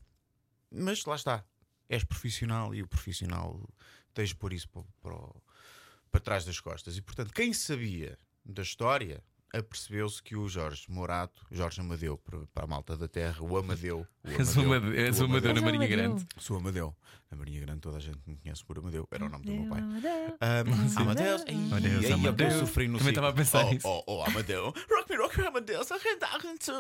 [0.71, 1.45] Mas lá está.
[1.89, 3.67] És profissional e o profissional
[4.13, 5.43] tens de pôr isso para, para, o-
[6.11, 6.97] para trás das costas.
[6.97, 12.67] E portanto, quem sabia da história apercebeu-se que o Jorge Morato, Jorge Amadeu, para, a
[12.67, 14.07] malta da terra, o Amadeu.
[14.25, 15.87] O És o Amadeu- és o Amadeu na Marinha.
[15.87, 16.27] Grande.
[16.39, 16.95] Sou Amadeu.
[17.31, 19.07] Na Marinha Grande toda a gente me conhece por Amadeu.
[19.11, 19.81] Era o nome do meu pai.
[19.81, 20.11] Amadeu.
[20.11, 22.53] Um, Amadeus, Amadeus, eu Amadeus.
[22.53, 23.89] estou sofrendo no Também estava a pensar oh, nisso.
[23.89, 25.89] Oh, oh, Amadeu, rock me, rock me, Amadeus,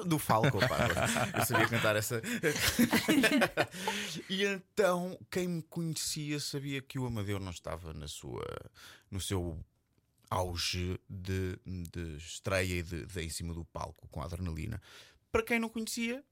[0.06, 1.38] do Falco, pá.
[1.38, 2.22] Eu sabia cantar essa.
[4.28, 8.44] e então, quem me conhecia sabia que o Amadeu não estava na sua,
[9.10, 9.58] no seu
[10.30, 14.80] auge de, de estreia e de, de em cima do palco com a adrenalina.
[15.32, 16.24] Para quem não conhecia,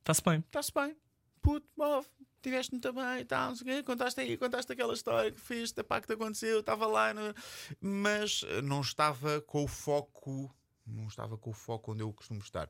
[0.00, 0.38] Está-se bem.
[0.40, 0.96] está-se bem.
[1.42, 2.06] Puto, move,
[2.42, 6.12] tiveste muito bem e tal, contaste aí, contaste aquela história que fiz, pá, que te
[6.12, 7.34] aconteceu, estava lá, no-
[7.80, 10.54] mas eh, não estava com o foco,
[10.86, 12.68] não estava com o foco onde eu costumo estar.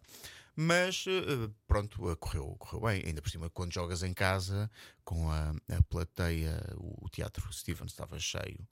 [0.55, 3.03] Mas eh, pronto, eh, correu, correu bem.
[3.07, 4.71] Ainda por cima, quando jogas em casa,
[5.05, 8.67] com a, a plateia, o, o teatro Steven estava cheio.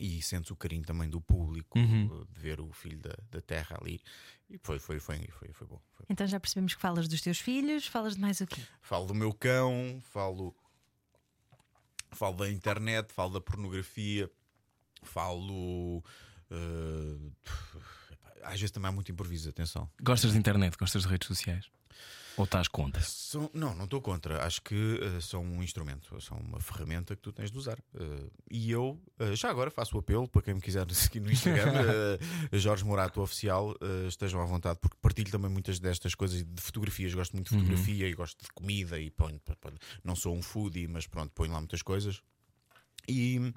[0.00, 2.22] E sentes o carinho também do público Uhum.
[2.22, 4.00] eh, de ver o filho da, da terra ali.
[4.50, 5.80] E foi, foi, foi, foi, foi bom.
[5.92, 8.60] Foi Então já percebemos que falas dos teus filhos, falas de mais o quê?
[8.82, 10.54] Falo do meu cão, falo,
[12.12, 14.30] falo da internet, falo da pornografia,
[15.02, 16.02] falo.
[16.50, 17.30] eh,
[18.42, 19.90] às vezes também há muito improviso, atenção.
[20.02, 20.76] Gostas de internet?
[20.76, 21.70] Gostas de redes sociais?
[22.36, 23.00] Ou estás contra?
[23.02, 24.44] São- não, não estou contra.
[24.44, 27.78] Acho que eh, são um instrumento, são uma ferramenta que tu tens de usar.
[27.94, 31.30] Eh, e eu, eh, já agora, faço o apelo para quem me quiser seguir no
[31.30, 31.72] Instagram,
[32.52, 33.74] Jorge Morato Oficial,
[34.08, 37.14] estejam à vontade, porque partilho também muitas destas coisas de fotografias.
[37.14, 38.98] Gosto muito de fotografia e gosto de comida.
[38.98, 39.40] E ponho-
[40.02, 42.20] não sou um foodie, mas pronto, ponho lá muitas coisas.
[43.08, 43.52] E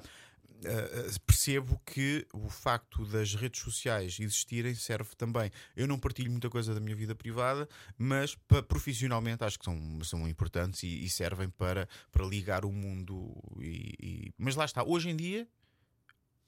[0.64, 5.52] eh, percebo que o facto das redes sociais existirem serve também.
[5.76, 10.04] Eu não partilho muita coisa da minha vida privada, mas pa- profissionalmente acho que são,
[10.04, 13.34] são importantes e, e servem para, para ligar o mundo.
[13.60, 15.48] E, e- Mas lá está, hoje em dia.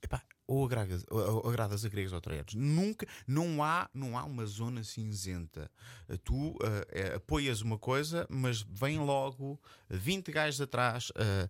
[0.01, 2.55] epá, ou agradas, ou agradas a gregos ou troianos.
[2.55, 5.69] Nunca, não há, não há uma zona cinzenta.
[6.07, 11.11] Eh, Tu eh, eh, apoias uma coisa, mas vem logo 20 gajos atrás.
[11.15, 11.47] eh,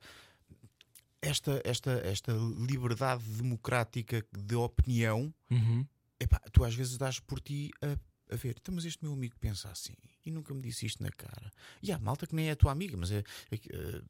[1.21, 5.85] esta, esta, esta liberdade democrática de opinião, Uhum.
[6.19, 7.97] epá, tu às vezes dás por ti a,
[8.33, 8.55] a ver.
[8.61, 9.93] Então, mas este meu amigo pensa assim
[10.25, 11.51] e nunca me disse isto na cara.
[11.81, 13.23] E há malta que nem é a tua amiga, mas é.
[13.51, 14.01] é eh,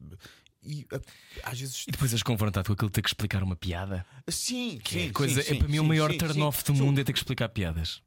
[0.62, 1.00] e eh,
[1.42, 1.84] às vezes.
[1.88, 4.04] E depois és confrontado com aquilo de ter que explicar uma piada.
[4.28, 6.82] Sim, Que sim, é, coisa, sim, é para mim sim, o maior turn-off do Sim.
[6.82, 8.02] mundo é ter que explicar piadas.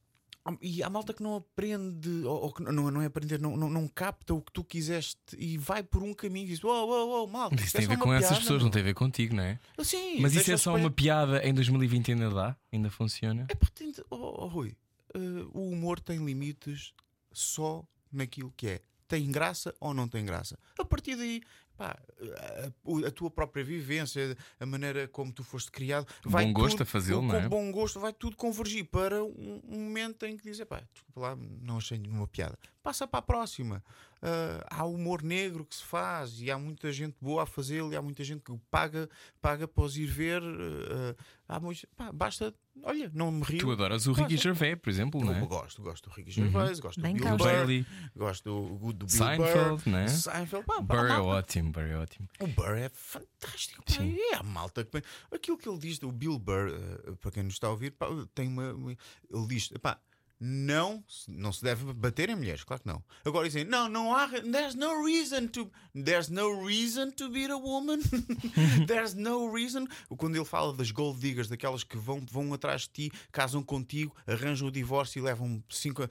[0.62, 3.70] E há malta que não aprende, ou, ou que não, não é aprender, não, não,
[3.70, 7.10] não capta o que tu quiseste e vai por um caminho e diz: Uou, uou,
[7.10, 7.56] uou, malta.
[7.56, 8.94] Isso tem é a ver com uma essas piada, pessoas, meu." não tem a ver
[8.94, 9.58] contigo, não é?
[9.84, 12.58] Sim, Mas isso é só uma piada em 2020 ainda dá?
[12.74, 13.46] Ainda funciona?
[13.50, 14.76] É porque oh, oh, Rui,
[15.14, 15.20] eh,
[15.54, 16.94] o humor tem limites
[17.32, 18.82] só naquilo que é.
[19.08, 20.58] Tem graça ou não tem graça?
[20.78, 21.42] A partir daí,
[21.78, 26.72] pá, a, a- tua própria vivência, a maneira como tu foste criado, vai Bom gosto
[26.78, 27.48] tudo- a fazê-lo, com não é?
[27.50, 31.36] bom gosto, vai tudo convergir para um, um momento em que dizes, pá, desculpa lá,
[31.62, 32.58] não achei nenhuma piada.
[32.82, 33.84] Passa para a próxima.
[34.22, 37.96] Ah, há humor negro que se faz e há muita gente boa a fazê-lo e
[37.96, 39.10] há muita gente que paga,
[39.42, 40.42] paga para os ir ver.
[40.42, 41.16] ah,
[41.48, 43.60] há muita- pá, basta olha, não me rio.
[43.60, 45.42] Tu adoras o Ricky Gervais, por exemplo, não Eu é?
[45.42, 45.48] Uhum.
[45.48, 47.38] gosto, gosto do Ricky Gervais, gosto Bem do Bill.
[47.38, 47.86] Burr, Bailey.
[48.16, 50.08] gosto do, do Bill Seinfeld, Burr, né?
[50.08, 52.28] Seinfeld, pá, Burr é ótimo, Burr é ótimo.
[52.40, 53.84] O Burr é fantástico.
[53.86, 54.18] pá, Sim.
[54.32, 55.02] É a malta que.
[55.32, 58.08] Aquilo que ele diz, o Bill Burr, eh, para quem nos está a ouvir, pá,
[58.34, 58.74] tem uma.
[58.74, 60.00] uma- Ele diz: pá,
[60.46, 63.02] não, não se deve bater em mulheres, claro que não.
[63.24, 64.28] Agora dizem: não, não há.
[64.28, 65.72] There's no reason to.
[65.96, 68.00] There's no reason to beat a woman.
[68.88, 69.86] there's no reason.
[70.18, 74.14] Quando ele fala das gold diggers, daquelas que vão, vão atrás de ti, casam contigo,
[74.28, 76.10] arranjam o divórcio e levam cinco- eh,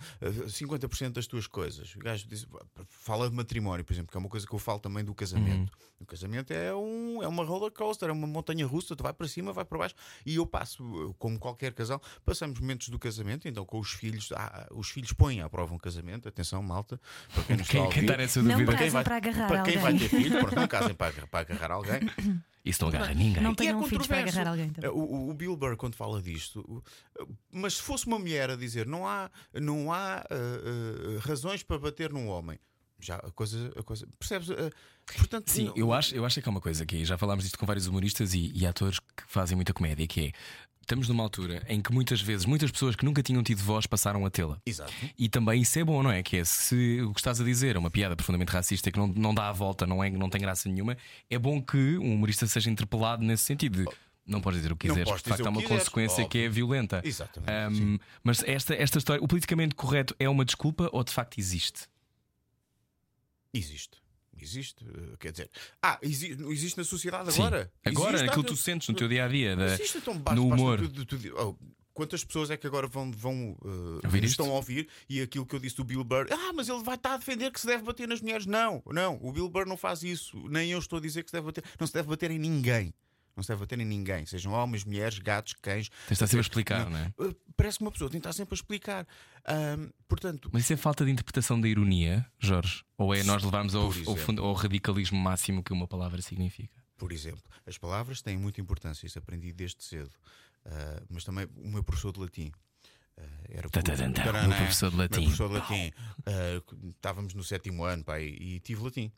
[0.49, 1.95] 50% das tuas coisas.
[1.95, 2.47] O gajo diz,
[2.89, 5.71] fala de matrimónio, por exemplo, que é uma coisa que eu falo também do casamento.
[6.01, 9.29] O casamento é, um, é uma roller coaster, é uma montanha russa, tu vai para
[9.29, 9.95] cima, vai para baixo.
[10.27, 14.69] E eu passo, como qualquer casal, passamos momentos do casamento, então com os filhos, ah,
[14.73, 16.29] os filhos põem à prova um casamento.
[16.29, 17.01] Atenção, malta,
[17.35, 18.73] para quem Quem, quem está nessa Não dúvida?
[18.73, 21.41] casem vai, para agarrar para quem vai ter filho, pronto, não casem para, agarrar- para
[21.41, 22.01] agarrar alguém.
[22.65, 23.43] Isso não agarra ninguém.
[23.43, 24.91] Não E é tenham filhos para agarrar alguém também.
[24.91, 26.83] O, o- Bill Burr, quando fala disto,
[27.51, 31.79] mas se fosse uma mulher a dizer não há, não há ah, ah, razões para
[31.79, 32.59] bater num homem,
[33.01, 34.49] já a coisa, a coisa percebes?
[34.51, 34.71] Ah,
[35.17, 37.59] portanto, Sim, não- eu acho, eu acho que há uma coisa que já falámos disto
[37.59, 40.33] com vários humoristas e, e atores que fazem muita comédia, que é
[40.83, 44.25] estamos numa altura em que muitas vezes muitas pessoas que nunca tinham tido voz passaram
[44.27, 44.61] a tê-la.
[44.67, 44.93] Exato.
[45.19, 46.23] E também isso é bom, não é?
[46.23, 49.07] Que é se o que estás a dizer é uma piada profundamente racista que não,
[49.07, 50.97] não dá a volta, não, é, não tem graça nenhuma,
[51.31, 53.85] é bom que um humorista seja interpelado nesse sentido.
[53.85, 53.91] De,
[54.27, 57.01] não podes dizer o que quiseres, de facto há uma quiseres, consequência que é violenta.
[57.05, 57.99] Exatamente, sim.
[58.23, 61.89] mas esta, esta história, o politicamente correto é uma desculpa ou de facto existe?
[63.53, 64.02] Existe.
[64.43, 65.51] Existe, eh, quer dizer,
[65.83, 67.41] ah, exi- existe na sociedade Sim.
[67.43, 67.73] agora.
[67.85, 69.55] Agora, Existe, aquilo que tu sentes no teu dia a dia.
[69.57, 70.79] da- Existe, então basta, no humor.
[70.81, 71.55] tu- tu- tu- oh,
[71.95, 75.61] quantas pessoas é que agora vão, vão uh, estão a ouvir e aquilo que eu
[75.61, 78.09] disse do Bill Burr, ah, mas ele vai estar a defender que se deve bater
[78.09, 78.47] nas mulheres.
[78.47, 81.35] Não, não, o Bill Burr não faz isso, nem eu estou a dizer que se
[81.37, 82.93] deve bater, não se deve bater em ninguém.
[83.37, 85.89] Não se deve bater em ninguém, sejam homens, mulheres, gatos, cães.
[85.89, 87.13] Tens de estar sempre a explicar, não é?
[87.19, 89.07] Uh, Parece que uma pessoa tem de estar sempre a explicar.
[90.09, 92.85] Portanto, Mas isso é falta de interpretação da ironia, Jorge?
[92.99, 96.83] Ou é nós levarmos ao, ao, fundo- ao radicalismo máximo que uma palavra significa?
[96.99, 100.11] Por exemplo, as palavras têm muita importância, isso aprendi desde cedo.
[100.65, 102.53] Ah, mas também o meu professor de latim.
[103.19, 105.23] ah, era o meu professor de latim.
[105.25, 105.93] professor de latim.
[106.27, 106.63] Ah,
[106.95, 109.11] estávamos no sétimo ano pá, e, e tive latim.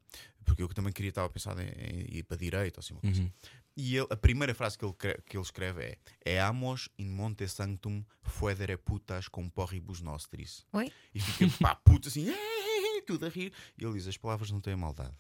[0.45, 3.21] Porque eu também queria, estava a pensar em, em ir para direito, assim, uma coisa.
[3.23, 3.31] Uhum.
[3.77, 4.95] E ele- a primeira frase que ele,
[5.27, 10.65] que ele escreve é: É amos in monte sanctum fuedere putas com porribus nostris.
[10.73, 10.93] Oi?
[11.15, 12.27] E fica pá, puto assim,
[13.07, 13.53] tudo a rir.
[13.77, 15.15] E ele diz: As palavras não têm maldade.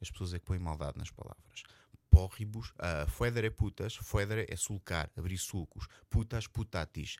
[0.00, 1.62] As pessoas é que põem maldade nas palavras.
[2.10, 5.86] Porribus, uh, fuedere putas, fuedere é sulcar, abrir sulcos.
[6.10, 7.16] Putas, putatis.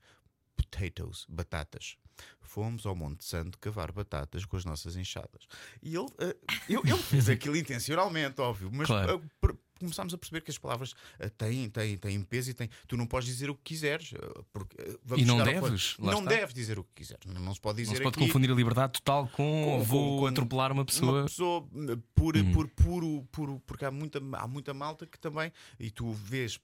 [0.57, 1.97] Potatoes, batatas.
[2.41, 5.47] Fomos ao Monte Santo cavar batatas com as nossas enxadas.
[5.83, 6.35] E ele, uh,
[6.69, 9.17] eu, ele fez aquilo intencionalmente, óbvio, mas Claro.
[9.17, 12.69] uh, começámos a perceber que as palavras uh, têm, têm, têm peso e têm.
[12.89, 14.13] Tu não podes dizer o que quiseres.
[14.13, 16.31] uh, porque, uh, vamos E não deves, Não está.
[16.31, 17.25] deves dizer o que quiseres.
[17.27, 19.83] Não, não se pode dizer Não se pode aqui confundir a liberdade total com, Com-
[19.85, 21.13] vou com- atropelar uma pessoa.
[21.21, 21.69] uma pessoa
[22.15, 22.53] por, Hum.
[22.53, 26.59] por puro, puro, porque há muita, há muita malta que também, e tu vês,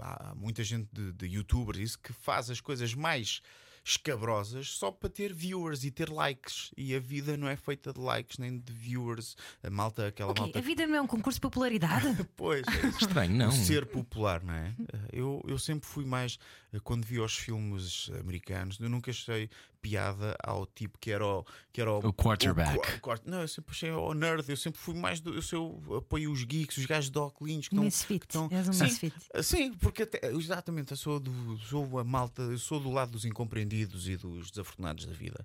[0.00, 3.40] há muita gente de, de youtubers isso que faz as coisas mais
[3.86, 6.72] escabrosas só para ter viewers e ter likes.
[6.76, 9.36] E a vida não é feita de likes nem de viewers.
[9.62, 10.58] A malta, aquela Ok, malta.
[10.58, 12.06] a vida não é um concurso de popularidade?
[12.36, 12.88] Pois, é.
[12.88, 13.48] Estranho, não.
[13.48, 14.74] O ser popular, não é?
[15.12, 16.38] Eu, eu sempre fui mais.
[16.84, 19.48] Quando vi os filmes americanos, eu nunca achei
[19.80, 21.46] piada ao tipo que era o.
[21.72, 22.76] Que era O quarterback.
[22.96, 24.44] o quart- não, eu sempre achei ao nerd.
[24.48, 25.20] Eu sempre fui mais.
[25.20, 25.42] Do, eu,
[25.88, 28.48] eu apoio os geeks, os gajos de óculos que estão.
[28.50, 29.14] És um Sim, misfit.
[29.42, 33.24] Sim, porque até, exatamente, eu sou, do, sou a malta, eu sou do lado dos
[33.24, 35.44] incompreendidos e dos desafortunados da vida.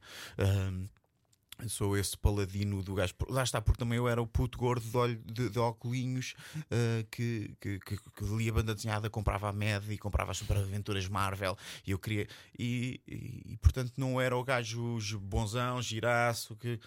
[1.61, 3.13] Eu sou esse paladino do gajo.
[3.29, 6.34] Lá está, porque também eu era o puto gordo de, olho, de, de óculinhos
[6.71, 11.07] ah, que, que, que, que lia banda desenhada, comprava a MED e comprava as superaventuras
[11.07, 11.55] Marvel.
[11.86, 12.27] E eu queria.
[12.57, 16.55] E, e, e, portanto não era o gajo bonzão, giraço.
[16.55, 16.79] Que,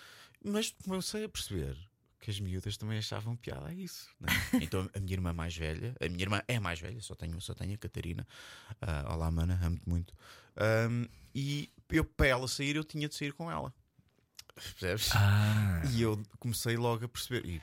[0.45, 1.77] mas comecei a perceber
[2.21, 4.09] que as miúdas também achavam piada a isso.
[4.19, 4.35] não é?
[4.65, 7.55] Então a minha irmã mais velha, a minha irmã é mais velha, só tenho, só
[7.55, 8.27] tenho a Catarina.
[8.81, 10.15] Ah, olá, mana, amo-te muito.
[10.57, 13.73] Ahm, e eu, para ela sair, eu tinha de sair com ela.
[14.55, 15.11] Percebes?
[15.15, 17.45] Ah, E eu comecei logo a perceber.
[17.45, 17.61] E,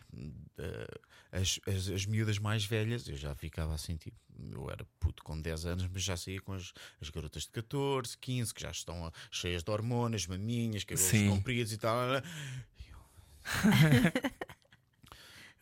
[0.58, 0.88] eh,
[1.32, 4.18] as, as, as miúdas mais velhas, eu já ficava assim, tipo,
[4.52, 8.18] eu era puto com 10 anos, mas já saía com as, as garotas de 14,
[8.18, 11.98] 15, que já estão ah, cheias de hormonas, maminhas, cabelos compridos e tal.
[12.16, 13.02] E eu-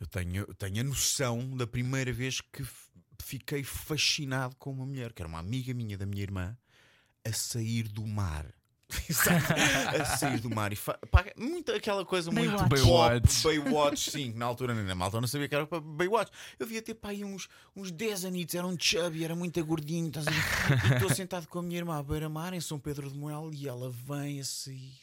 [0.00, 2.64] Eu tenho, eu tenho a noção da primeira vez que
[3.22, 6.56] fiquei fascinado com uma mulher, que era uma amiga minha da minha irmã,
[7.26, 8.46] a sair do mar.
[9.08, 9.52] Exato.
[10.00, 10.98] a sair do mar e fa...
[11.12, 13.42] pá, muito aquela coisa muito Baywatch.
[13.42, 14.10] pop, Baywatch.
[14.10, 16.32] Sim, na altura na malta eu não sabia que era para Baywatch.
[16.58, 20.08] Eu devia ter pá, aí uns, uns 10 anitos, era um chubby, era muito gordinho.
[20.08, 20.90] estás a ver?
[20.90, 23.68] E estou sentado com a minha irmã à beira-mar em São Pedro de Moel e
[23.68, 24.98] ela vem a sair.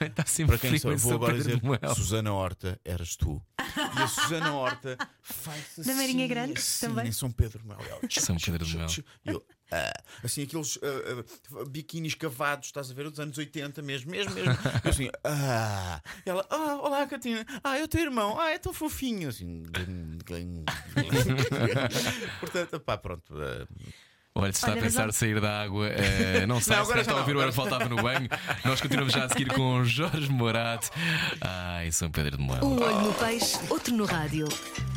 [0.00, 1.94] Está sempre Para quem frio sabe, em vou agora Pedro dizer.
[1.94, 3.40] Susana Horta, eras tu.
[3.76, 5.88] E a Susana Horta faz assim.
[5.88, 7.08] Na Marinha Grande assim, também?
[7.08, 7.80] Em São Pedro de Moel.
[7.88, 8.88] Ela, São Pedro de Moel.
[9.24, 9.92] e eu, ah,
[10.24, 11.24] assim, aqueles ah,
[11.60, 14.52] ah, biquinis cavados, estás a ver, dos anos 80 mesmo, mesmo, mesmo.
[14.84, 16.00] Eu assim, ah.
[16.24, 17.44] E ela, ah, olá, Catina.
[17.64, 18.38] Ah, é o teu irmão.
[18.40, 19.28] Ah, é tão fofinho.
[19.28, 19.64] Assim,
[22.40, 23.34] portanto, pá, pronto.
[23.40, 23.66] ah,
[24.38, 26.98] Olha, se está Olha, a pensar olha- sair da água, eh, não sei Não, se
[27.00, 28.28] está a ouvir não, o ano faltava no banho.
[28.66, 30.90] Nós continuamos já a seguir com Jorge Morato.
[31.40, 32.62] Ai, São Pedro de Moel.
[32.62, 34.46] Um olho no peixe, outro no rádio.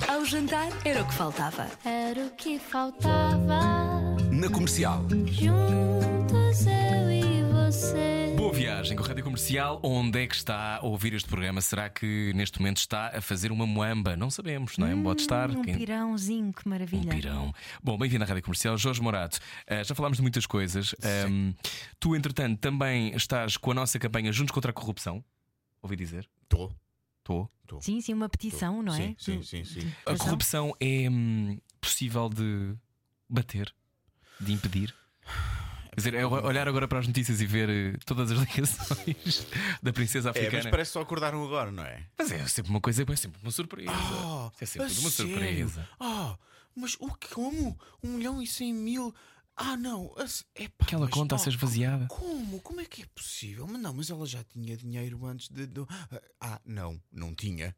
[0.09, 1.69] Ao jantar era o que faltava.
[1.85, 3.98] Era o que faltava.
[4.39, 5.05] Na comercial.
[5.27, 8.33] Juntos eu e você.
[8.37, 9.79] Boa viagem com a Rádio Comercial.
[9.83, 11.59] Onde é que está a ouvir este programa?
[11.61, 14.15] Será que neste momento está a fazer uma moamba?
[14.15, 14.95] Não sabemos, não é?
[14.95, 15.49] Pode estar.
[15.51, 17.09] Um pirãozinho, que Um maravilha.
[17.09, 17.53] pirão.
[17.83, 18.77] Bom, bem-vindo à Rádio Comercial.
[18.77, 20.95] Jorge Morato, eh, já falámos de muitas coisas.
[21.03, 21.51] Ehm,
[21.99, 25.23] tu, entretanto, também estás com a nossa campanha Juntos contra a Corrupção.
[25.81, 26.29] Ouvi dizer?
[26.47, 26.71] Tô.
[27.19, 27.49] Estou.
[27.81, 29.13] Sim, sim, uma petição, não é?
[29.17, 29.91] Sim, sim, sim, sim.
[30.05, 32.73] A corrupção é hum, possível de
[33.29, 33.71] bater,
[34.39, 34.93] de impedir?
[35.91, 39.47] Quer dizer, é olhar agora para as notícias e ver eh, todas as ligações
[39.83, 40.69] da princesa É, mas africana.
[40.71, 42.05] parece que só acordaram agora, não é?
[42.17, 43.91] Mas é sempre uma coisa, é sempre uma surpresa.
[43.91, 45.31] Oh, é sempre a uma sério?
[45.31, 45.89] surpresa.
[45.99, 46.37] Ah,
[46.75, 47.27] mas o que?
[47.29, 47.77] Como?
[48.03, 49.13] Um milhão e cem mil?
[49.57, 50.13] Ah, não.
[50.17, 52.05] a se- Epá, Aquela mas, conta a oh, ser esvaziada.
[52.07, 52.61] Como?
[52.61, 53.67] Como é que é possível?
[53.67, 55.65] Mas não, mas ela já tinha dinheiro antes de.
[55.65, 55.87] do-
[56.39, 57.75] Ah, não, não tinha.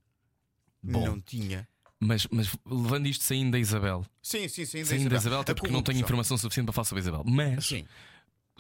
[0.84, 1.04] Bom.
[1.06, 1.68] Não tinha.
[2.04, 4.84] Mas, mas levando isto saindo da Isabel, Sim, sim, sim.
[4.84, 7.24] saindo da Isabel, até porque não tenho informação suficiente para falar sobre a Isabel.
[7.24, 7.86] Mas Sim.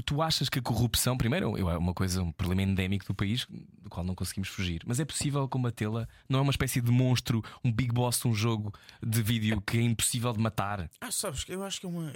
[0.05, 3.89] tu achas que a corrupção, primeiro, é uma coisa, um problema endémico do país, do
[3.89, 6.07] qual não conseguimos fugir, mas é possível combatê-la?
[6.29, 8.71] Não é uma espécie de monstro, um big boss, um jogo
[9.01, 10.87] de vídeo que é impossível de matar?
[11.01, 12.13] Ah, sabes que eu acho que é uma.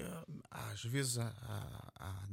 [0.52, 1.34] Às vezes há,
[2.00, 2.28] há,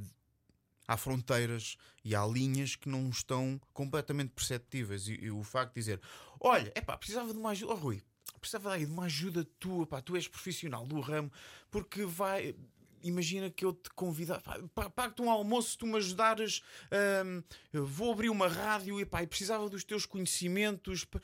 [0.86, 5.09] há, fronteiras e há linhas que não estão completamente perceptíveis.
[5.09, 6.01] E, e o facto de dizer:
[6.38, 7.72] Olha, é pá, precisava de ajuda.
[7.72, 8.03] Oh, Rui,
[8.43, 11.32] precisava aí de uma ajuda tua, pá, tu és profissional do ramo,
[11.70, 12.55] porque vai.
[13.05, 14.40] Imagina que eu te convidar,
[14.74, 16.62] pá, pago-te um almoço se tu me ajudares.
[17.24, 21.05] hum, vou abrir uma rádio e, pá, e precisava dos teus conhecimentos.
[21.05, 21.20] pá.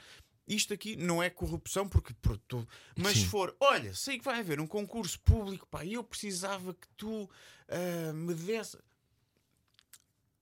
[0.47, 2.67] Isto aqui não é corrupção, porque por tu-
[2.97, 3.27] mas se Sim.
[3.27, 7.29] for, olha, sei que vai haver um concurso público, pá, eu precisava que tu
[7.69, 8.79] ah, me desse.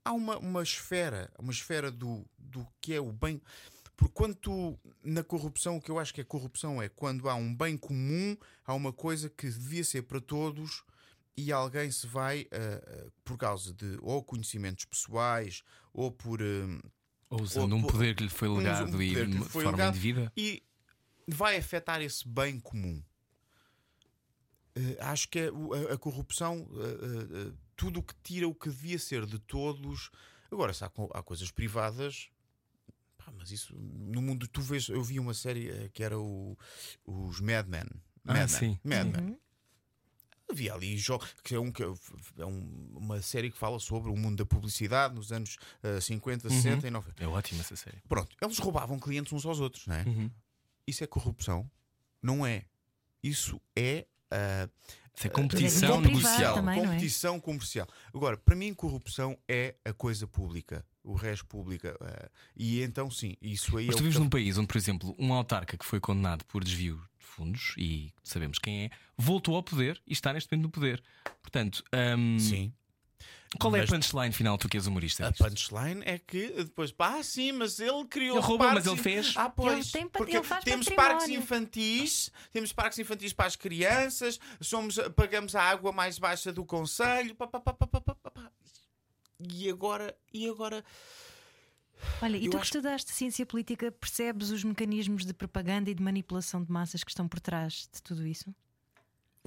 [0.05, 3.43] Há uma, uma esfera, uma esfera do, do que é o bem.
[3.97, 7.35] Porque quando tu, na corrupção, o que eu acho que é corrupção é quando há
[7.35, 10.85] um bem comum, há uma coisa que devia ser para todos
[11.37, 15.63] e alguém se vai, ah, por causa de ou conhecimentos pessoais
[15.95, 16.41] ou por.
[16.43, 16.89] ah,
[17.31, 19.89] Ou usando Ou- um poder que lhe foi um legado poder e de forma legado
[19.97, 20.33] indevida?
[20.37, 20.63] e
[21.27, 23.03] vai afetar esse bem comum.
[25.01, 26.69] Acho que é o- a, a corrupção,
[27.75, 30.11] tudo o que tira o que devia ser de todos.
[30.53, 32.29] Agora, se há, há coisas privadas.
[33.27, 34.89] Pá, mas isso no mundo, tu vês.
[34.89, 36.57] Eu vi uma série eh, que era o,
[37.05, 37.85] os Mad Men.
[38.25, 38.49] Ah, Mad Men.
[38.49, 38.79] sim.
[38.85, 39.39] Mad Men.
[40.49, 44.17] Havia ali jogos, que é, um, que é um- uma série que fala sobre o
[44.17, 47.25] mundo da publicidade nos anos eh, 50, 60 e 90.
[47.25, 48.01] É ótima essa série.
[48.09, 50.05] Pronto, eles roubavam clientes uns aos outros, não é?
[50.87, 51.69] Isso é corrupção?
[52.23, 52.65] Não é.
[53.23, 56.55] Isso é ah, é Mas competição é privado negocial.
[56.55, 56.87] também, não é?
[56.95, 57.89] competição comercial.
[58.15, 61.97] Agora, para mim, corrupção é a coisa pública, o resto pública.
[62.01, 64.67] ah, e então, sim, isso aí Mas é tu o vives que num país onde,
[64.67, 68.91] por exemplo, um autarca que foi condenado por desvio de fundos, e sabemos quem é,
[69.17, 71.03] voltou ao poder e está neste momento no poder.
[71.43, 71.85] Portanto,
[72.19, 72.73] hum, Sim.
[73.61, 75.29] qual é a Mas- punchline final, tu que és humorista?
[75.29, 78.37] A punchline é que depois, pá, ah, sim, mas ele criou.
[78.39, 79.35] Ele roubou, mas ele fez.
[79.37, 84.41] Ah, pois, Ele porque ele faz temos parques infantis, temos parques infantis para as crianças,
[84.61, 87.35] somos, pagamos a água mais baixa do conselho.
[87.35, 88.51] Pá, pá, pá, pá, pá, pá, pá.
[89.39, 90.85] E agora, e agora
[92.23, 96.03] Olha, e tu que acho- estudaste ciência política, percebes os mecanismos de propaganda e de
[96.03, 98.55] manipulação de massas que estão por trás de tudo isso?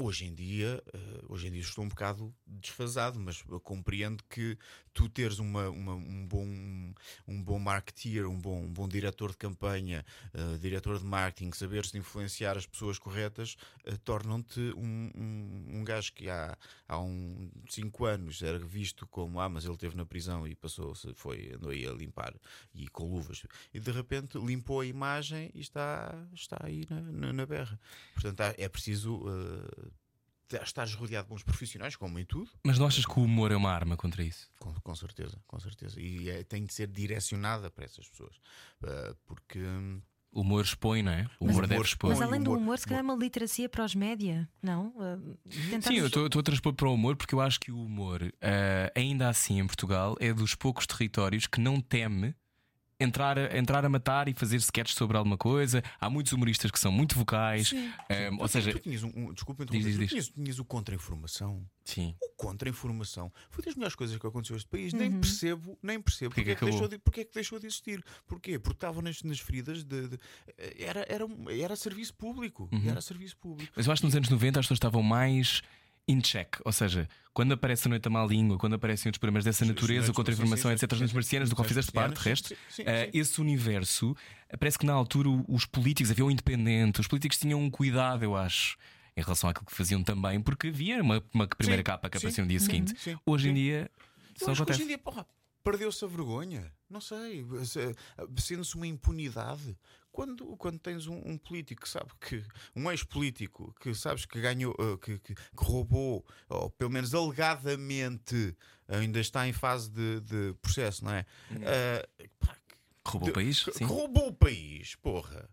[0.02, 0.98] Hoje em dia, eh,
[1.28, 4.58] hoje em dia estou um bocado desfasado, mas compreendo que
[4.94, 6.46] tu teres uma, uma- um bom
[7.28, 11.94] um bom marketeer, um bom, um bom diretor de campanha, eh, diretor de marketing, saberes
[11.96, 18.06] influenciar as pessoas corretas, eh, tornam-te um, um, um gajo que há, há um 5
[18.06, 21.86] anos era visto como ah, mas ele esteve na prisão e passou, foi, andou aí
[21.86, 22.34] a limpar
[22.74, 23.44] e com luvas,
[23.74, 27.80] e de repente limpou a imagem e está, está aí na, na, na berra.
[28.14, 29.89] Portanto, é preciso eh,
[30.58, 32.50] estás rodeado de bons profissionais, como em tudo.
[32.66, 34.50] Mas não achas que o humor é uma arma contra isso?
[34.60, 36.00] Com, com certeza, com certeza.
[36.00, 38.36] E é, tem de ser direcionada para essas pessoas.
[38.82, 39.60] Uh, porque.
[39.60, 41.28] hum, O humor expõe, não é?
[41.40, 42.10] O humor humor deve expor.
[42.12, 44.90] Mas além do humor- humor, se calhar é uma literacia para os média, não?
[44.90, 45.38] Uh,
[45.70, 47.82] tentarmos- Sim, eu estou estou a transpor para o humor porque eu acho que o
[47.84, 52.36] humor, eh, ainda assim em Portugal, é dos poucos territórios que não teme
[53.00, 55.82] entrar a, entrar a matar e fazer sketches sobre alguma coisa.
[56.00, 57.72] Há muitos humoristas que são muito vocais.
[58.10, 61.66] eh, ou tu- seja, tu tinhas um, um- desculpa, Diz, diz, tinhas, tinhas o contra-informação.
[61.86, 62.16] sim.
[62.22, 64.94] O contra-informação foi das melhores coisas que aconteceu a este país.
[64.94, 66.98] Nem percebo, nem percebo porque, que é que deixou acabou?
[66.98, 68.04] de, porque é que deixou de existir.
[68.28, 68.58] Porquê?
[68.60, 70.08] Porque estavam nas, nas feridas de.
[70.10, 70.20] de-
[70.78, 72.70] era, era, um- era serviço público.
[72.72, 72.90] Uhum.
[72.90, 73.72] Era serviço público.
[73.76, 75.62] Mas eu acho que nos anos 90 as pessoas estavam mais
[76.10, 76.56] in check.
[76.66, 79.72] Ou seja, quando aparece a Noite da Má Língua, quando aparecem outros programas dessa Sim,
[79.72, 81.70] natureza, sim, o contra-informação, sim, sim, etc., as sim, Noites sim, marcianas, do qual sim,
[81.70, 83.10] fizeste sim, parte, de sim, resto, sim, sim, sim.
[83.14, 84.16] esse universo,
[84.60, 88.36] parece que na altura os políticos, havia um independente, os políticos tinham um cuidado, eu
[88.36, 88.78] acho.
[89.18, 92.22] Em relação àquilo que faziam também, porque havia uma, uma primeira Sim, capa que sim,
[92.24, 92.94] aparecia no dia seguinte.
[92.98, 93.60] sim, Hoje em sim.
[93.60, 93.92] dia,
[94.38, 94.84] só que hoje acontece.
[94.84, 95.26] em dia, porra,
[95.64, 96.72] perdeu-se a vergonha.
[96.90, 97.46] Não sei.
[97.66, 97.96] se-
[98.38, 99.78] Sendo-se uma impunidade.
[100.12, 102.44] Quando, quando tens um, um político que sabe que.
[102.76, 104.74] Um ex-político que sabes que ganhou.
[104.80, 108.56] uh, que, que- que roubou, ou pelo menos alegadamente
[108.88, 111.26] ainda está em fase de, de processo, não é?
[111.52, 112.56] Uh, pá,
[113.08, 113.66] Roubou o país?
[113.74, 113.86] Sim.
[113.86, 115.50] roubou o país, porra.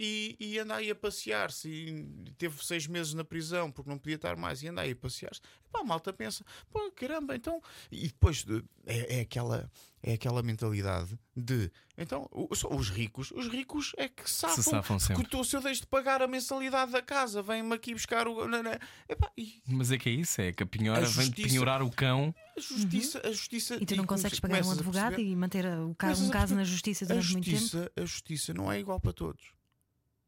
[0.00, 4.14] E, e anda aí a passear-se e teve seis meses na prisão porque não podia
[4.14, 5.40] estar mais e anda aí a passear-se.
[5.72, 7.60] Pá, a malta pensa, pô, caramba, então.
[7.90, 9.68] E depois de- é, é aquela,
[10.00, 14.62] é aquela mentalidade de então o- só os ricos, os ricos é que safam.
[14.62, 15.16] safam sempre.
[15.24, 18.46] Porque tu, se eu deixo de pagar a mensalidade da casa, vem-me aqui buscar o.
[18.46, 18.78] na-
[19.08, 21.82] Epá, e Mas é que é isso, é que a penhora A vem justiça- penhorar
[21.82, 22.32] o cão.
[22.56, 23.74] a justiça, a justiça.
[23.80, 26.30] E tu não come- consegues pagar um advogado perceber- e manter o ca- Começas um
[26.30, 27.58] caso na justiça durante muito tempo?
[27.58, 29.42] justiça, a justiça não é igual para todos.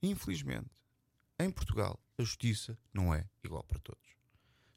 [0.03, 0.71] Infelizmente,
[1.39, 4.01] em Portugal, a justiça não é igual para todos.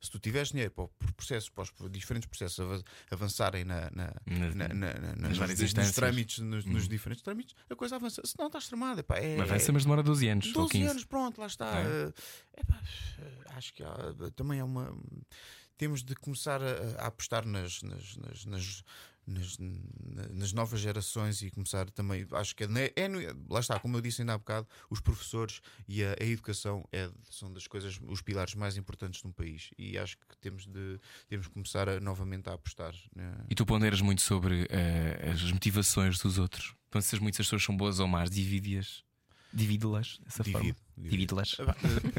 [0.01, 4.13] Se tu tiveres dinheiro para os processos, para os diferentes processos ava- avançarem na, na,
[4.25, 5.95] na, na, nos, nos instâncias.
[5.95, 8.21] trâmites, nos, nos diferentes trâmites, a coisa avança.
[8.25, 8.99] Se não, estás tramada.
[8.99, 10.87] Epá, é, Avança, mas demora 12 anos ou 12 15.
[10.89, 11.79] anos, pronto, lá está.
[11.79, 11.85] É.
[11.85, 12.13] Eh,
[12.57, 12.81] epá,
[13.55, 14.93] acho que há- também é uma.
[15.77, 18.83] Temos de começar a, a apostar nas, nas, nas, nas,
[19.25, 22.25] nas- na- nas novas gerações e começar também.
[22.31, 23.19] Acho que é, é no-
[23.49, 27.09] lá está, como eu disse ainda há bocado, os professores e a, a educação é,
[27.29, 29.69] são das coisas, os pilares mais importantes de um país.
[29.77, 32.93] E acho que temos de, temos de começar a, novamente a apostar.
[33.15, 33.33] né?
[33.49, 36.75] E tu ponderas muito sobre eh, as motivações dos outros.
[36.91, 39.03] Pensas muito se as pessoas são boas ou más, divide-as.
[39.53, 40.59] Divide-las dessa forma.
[40.97, 41.39] Divido, divido.
[41.39, 41.43] Ah,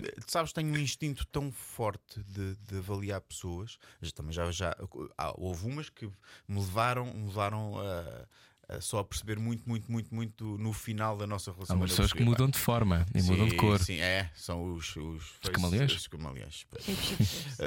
[0.05, 3.77] eh, sabes, tenho um instinto tão forte de, de avaliar pessoas.
[4.01, 4.77] Já- Também já, já
[5.19, 6.07] há- houve umas que
[6.47, 11.27] me levaram, me levaram a, só a perceber muito, muito, muito, muito no final da
[11.27, 11.77] nossa Há relação.
[11.77, 13.79] umas Onde eu pessoas que mudam de forma e pá, mudam de sim, cor.
[13.81, 15.93] Sim, é, são os, os, face- camaleões?
[15.93, 16.67] Os camaleões.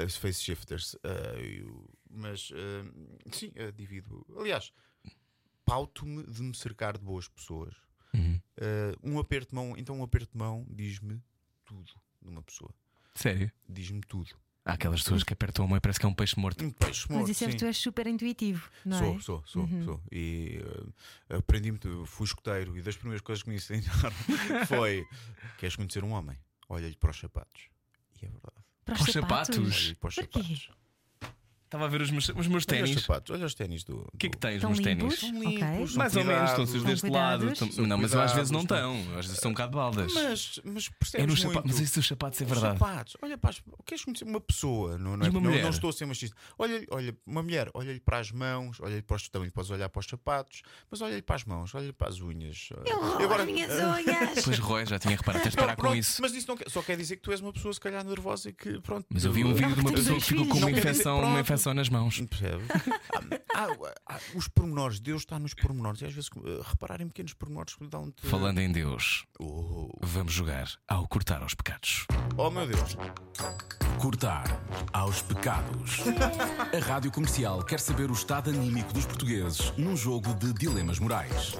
[0.06, 0.94] os face shifters.
[0.94, 2.90] uh, e o- mas uh,
[3.32, 4.26] sim, uh, divido.
[4.38, 4.72] Aliás,
[5.64, 7.74] pauto-me de me cercar de boas pessoas.
[8.18, 8.40] Uhum.
[8.58, 11.22] Uh, um aperto de mão, então um aperto de mão diz-me
[11.64, 11.92] tudo
[12.22, 12.72] de uma pessoa.
[13.14, 13.50] Sério?
[13.68, 14.30] Diz-me tudo.
[14.64, 16.62] Há aquelas pessoas que apertam a mão e parece que é um peixe morto.
[16.62, 17.22] Um peixe morto.
[17.22, 19.20] Mas isso é tu és super intuitivo, não Sou, é?
[19.20, 19.84] sou, sou, Uhum.
[19.84, 20.02] sou.
[20.12, 20.60] E
[21.30, 24.14] uh, aprendi muito, fui escoteiro e das primeiras coisas que me ensinaram
[24.68, 25.06] foi:
[25.56, 26.36] queres conhecer um homem?
[26.68, 27.68] Olha-lhe para os sapatos.
[28.20, 28.56] E é verdade.
[28.84, 29.58] Para Para os sapatos?
[29.58, 30.38] Olha-lhe para os Porquê?
[30.42, 30.70] sapatos.
[31.68, 33.02] Estava a ver os meus, os meus Olha os ténis.
[33.02, 33.98] sapatos, olha os ténis do.
[34.10, 35.02] O que é que do- tens nos ténis?
[35.02, 35.20] limpos?
[35.20, 35.40] São Ok.
[35.50, 36.82] limpos, são Mais ou menos, estão cuidados.
[36.84, 37.48] deste lado.
[37.52, 38.96] Estão- Não, mas eu às vezes não estão.
[39.18, 40.12] Às vezes são um bocado baldas.
[40.14, 41.54] Mas, mas É percebes nos muito.
[41.54, 41.70] sapatos.
[41.72, 42.78] Mas isso dos sapatos é Os verdade.
[42.78, 43.16] sapatos.
[43.20, 44.96] Olha, para as, queres conhecer uma pessoa?
[44.96, 45.62] Não, não, é- uma não- mulher?
[45.62, 46.34] não estou a ser machista.
[46.58, 50.00] Olha, olha uma mulher, olha-lhe para as mãos, olha-lhe para os também podes olhar para
[50.00, 52.70] os sapatos, mas olha-lhe para as mãos, olha-lhe para as unhas.
[52.86, 54.34] Eu roubo agora- as minhas unhas!
[54.36, 55.42] Depois Roy, já tinha reparado.
[55.42, 56.22] Tens de parar com isso.
[56.22, 58.48] Mas isso não quer- só quer dizer que tu és uma pessoa, se calhar, nervosa
[58.48, 59.04] e que pronto.
[59.10, 61.20] Mas eu vi um vídeo de uma pessoa que ficou com uma infecção,
[61.58, 62.20] infecção nas mãos.
[63.54, 66.00] Há- há- há- os pormenores, Deus está nos pormenores.
[66.00, 69.90] E às vezes uh, reparar em pequenos pormenores que dão te Falando em Deus, Oh,
[70.00, 72.06] vamos jogar ao cortar aos pecados.
[72.36, 72.96] oh meu Deus.
[73.98, 74.44] Cortar
[74.92, 76.02] aos pecados.
[76.72, 81.58] A Rádio Comercial quer saber o estado anímico dos portugueses num jogo de dilemas morais.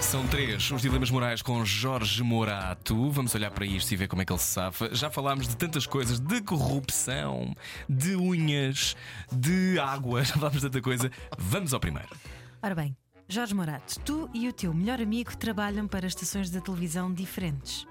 [0.00, 3.08] São três os dilemas morais com Jorge Morato.
[3.12, 4.92] Vamos olhar para isto e ver como é que ele se safa.
[4.92, 7.54] Já falámos de tantas coisas, de corrupção,
[7.88, 8.96] de unhas,
[9.30, 11.08] de água, já falámos de tanta coisa.
[11.38, 12.08] Vamos ao primeiro.
[12.60, 12.96] Ora bem,
[13.28, 17.86] Jorge Morato, tu e o teu melhor amigo trabalham para estações de televisão diferentes.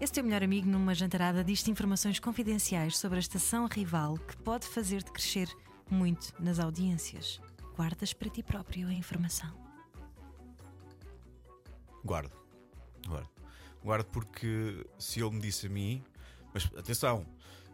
[0.00, 4.66] Esse teu melhor amigo, numa jantarada, diz-te informações confidenciais sobre a estação rival que pode
[4.66, 5.46] fazer-te crescer
[5.90, 7.38] muito nas audiências.
[7.76, 9.52] Guardas para ti próprio a informação.
[12.02, 12.32] Guardo.
[13.06, 13.28] Guardo.
[13.84, 16.02] Guardo porque se ele me disse a mim,
[16.54, 17.26] mas atenção,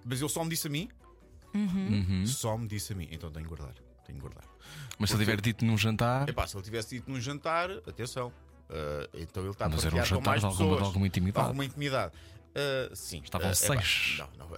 [0.05, 0.89] Mas ele só me disse a mim.
[1.55, 2.27] Uhum.
[2.27, 3.09] Só me disse a mim.
[3.13, 3.75] Então tenho que guardar.
[4.05, 4.45] Tenho que guardar.
[4.99, 6.29] Mas se ele tiver dito num jantar.
[6.29, 8.33] Epá, se ele tivesse dito num jantar, atenção.
[8.71, 10.81] Uh, então ele está a Mas era um partilhar com mais de alguma- pessoas.
[10.81, 11.47] de alguma intimidade.
[11.47, 12.13] Alguma intimidade.
[12.15, 13.21] Uh, sim.
[13.23, 14.17] Estavam epá, seis.
[14.19, 14.57] Não, não.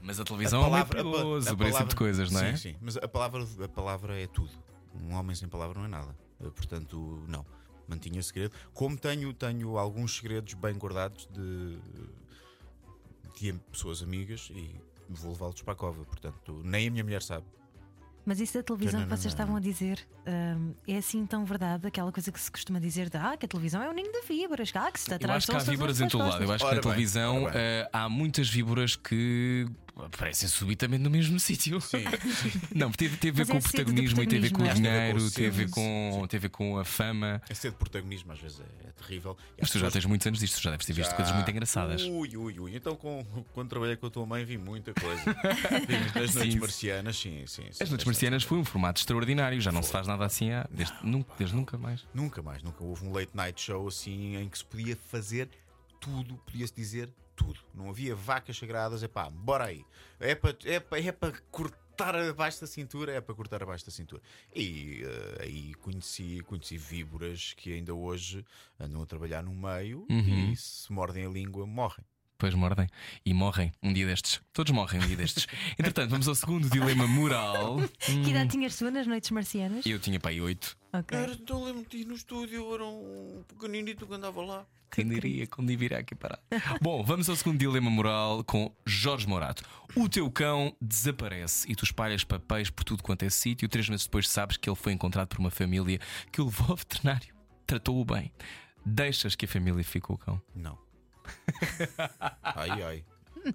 [0.00, 1.96] Mas a a televisão é palavra- a pa- perigoso a para esse tipo de palavra-
[1.96, 2.56] coisas, não é?
[2.56, 2.76] Sim, sim.
[2.80, 4.50] Mas a palavra, a palavra é tudo.
[4.94, 6.16] Um homem sem palavra não é nada.
[6.54, 7.44] Portanto, não.
[7.88, 8.52] Mantinha segredo.
[8.74, 11.78] Como tenho, tenho alguns segredos bem guardados de,
[13.40, 14.74] de pessoas amigas e
[15.08, 16.04] vou levá-los para a cova.
[16.04, 17.44] Portanto, nem a minha mulher sabe.
[18.26, 19.30] Mas isso da televisão Não, que vocês não.
[19.30, 21.86] estavam a dizer hum, é assim tão verdade?
[21.86, 24.20] Aquela coisa que se costuma dizer de ah, que a televisão é o ninho de
[24.26, 26.42] víboras, ah, que se está Eu atrás acho que há víboras em todo lado.
[26.42, 29.66] Eu acho que Ora na bem, televisão eh, há muitas víboras que
[30.04, 31.80] aparecem subitamente no mesmo sítio.
[31.80, 32.04] Sim.
[32.74, 34.50] Não, teve, teve a ver Mas com é o do protagonismo e teve a ver
[34.50, 35.12] com o protagonismo, não é?
[35.12, 37.42] dinheiro, a ver com teve a ver com, teve a com a fama.
[37.48, 39.36] Esse de protagonismo às vezes é, é terrível.
[39.50, 41.16] E Mas as tu já tens muitos anos disto, tu já deves ter visto Já-
[41.16, 42.02] coisas muito engraçadas.
[42.02, 42.76] Ui, ui, ui.
[42.76, 45.22] Então, com- quando trabalhei com a tua mãe, vi muita coisa.
[45.86, 46.60] vi muitas noites Sim.
[46.60, 47.62] marcianas, sim, sim.
[47.72, 50.66] sim As Noites Marcianas foi um formato extraordinário, já não se faz nada assim há,
[50.70, 52.04] desde, nunca, desde nunca mais.
[52.12, 55.48] Nunca mais, nunca houve um late night show assim em que se podia fazer
[56.00, 57.60] tudo, podia-se dizer tudo.
[57.74, 59.84] Não havia vacas sagradas, é pá, bora aí.
[60.18, 63.92] É para é pa, é pa cortar abaixo da cintura, é para cortar abaixo da
[63.92, 64.20] cintura.
[64.54, 68.44] E eh, aí conheci, conheci víboras que ainda hoje
[68.80, 70.52] andam a trabalhar no meio Uhum.
[70.52, 72.04] e se mordem a língua, morrem.
[72.38, 72.86] Depois mordem
[73.24, 74.42] e morrem um dia destes.
[74.52, 75.46] Todos morrem um dia destes.
[75.78, 77.78] Entretanto, vamos ao segundo dilema moral.
[77.98, 79.86] Que idade tinhas tu nas noites marcianas?
[79.86, 80.76] Eu tinha pai oito.
[80.92, 81.16] Ok.
[81.16, 84.66] Era, então lembro-te no estúdio, era um pequeninito que andava lá.
[84.90, 86.38] Quem diria, quando diria aqui parar.
[86.80, 89.62] Bom, vamos ao segundo dilema moral com Jorge Morato.
[89.94, 93.66] O teu cão desaparece e tu espalhas papéis por tudo quanto é sítio.
[93.68, 95.98] Três meses depois sabes que ele foi encontrado por uma família
[96.30, 97.34] que o levou ao veterinário.
[97.66, 98.30] Tratou-o bem.
[98.84, 100.40] Deixas que a família fique com o cão.
[100.54, 100.85] Não.
[102.42, 103.04] ai, ai.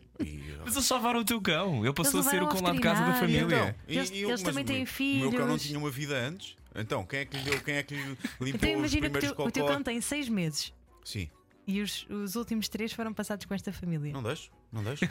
[0.63, 1.83] Mas eles salvaram o teu cão.
[1.83, 3.75] Ele passou a ser o cão lá de casa da família.
[3.87, 5.63] E- Eles- e eles também o têm meu- O meu cão não filhos.
[5.63, 6.55] tinha uma vida antes.
[6.73, 7.61] Então, quem é que lhe deu?
[7.61, 8.01] Quem é que lhe
[8.39, 10.71] limpou Então os imagina que o primeiros teu, o teu cão tem seis meses
[11.03, 11.29] Sim,
[11.67, 14.13] e os, os últimos três foram passados com esta família.
[14.13, 15.03] não deixo, não deixo.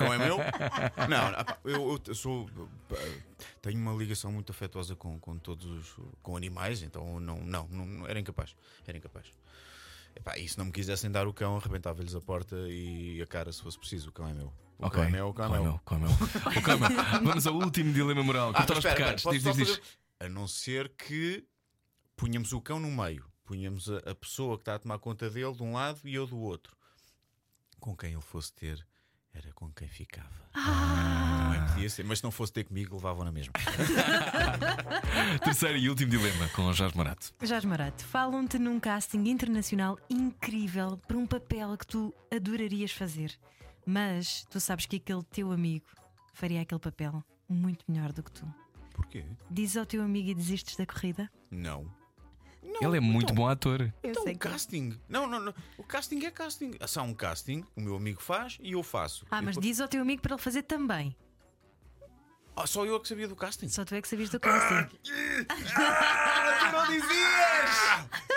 [0.00, 0.38] Não é meu?
[1.08, 2.50] Não, eu, eu sou.
[3.62, 7.86] Tenho uma ligação muito afetuosa com, com todos os com animais, então não, não, não,
[7.86, 8.56] não- era incapaz.
[8.84, 9.26] Era incapaz.
[10.16, 13.52] Epá, e se não me quisessem dar o cão, arrebentava-lhes a porta e a cara
[13.52, 14.10] se fosse preciso.
[14.10, 14.46] O cão é meu.
[14.78, 14.90] O Ok.
[14.90, 15.62] cão é meu, o cão é é meu.
[15.64, 15.80] meu?
[15.84, 16.10] Qual é meu?
[16.12, 17.04] O cão é meu.
[17.24, 18.50] Vamos ao último dilema moral.
[18.54, 19.20] Ah, mas os espera, pecados.
[19.24, 19.98] espera, Diz, diz, diz.
[20.20, 21.44] A não ser que
[22.16, 25.52] punhamos o cão no meio, punhamos a, a pessoa que está a tomar conta dele
[25.52, 26.76] de um lado e eu do outro.
[27.80, 28.86] Com quem ele fosse ter,
[29.32, 30.30] era com quem ficava.
[30.52, 31.33] Também
[31.74, 33.52] podia ser, mas se não fosse ter comigo, levavam na mesma.
[35.44, 37.32] Terceiro e último dilema com o Jorge Morato.
[37.42, 43.32] Jorge Morato, falam-te num casting internacional incrível para um papel que tu adorarias fazer,
[43.86, 45.86] mas tu sabes que aquele teu amigo
[46.32, 48.46] faria aquele papel muito melhor do que tu.
[48.92, 49.24] Porquê?
[49.50, 51.30] Dizes ao teu amigo e desistes da corrida?
[51.50, 51.84] Não.
[52.62, 53.92] Não, Ele é muito então, bom ator.
[54.02, 54.98] Então, o casting.
[55.08, 55.54] Não, não, não.
[55.76, 56.72] O casting é casting.
[56.80, 59.26] Há um casting, o meu amigo faz e eu faço.
[59.30, 61.14] Ah, E mas depois- diz ao teu amigo para ele fazer também.
[62.56, 63.68] Ah, só eu é que sabia do casting.
[63.68, 64.88] Só tu é que sabias do casting.
[65.02, 67.74] Tu não dizias!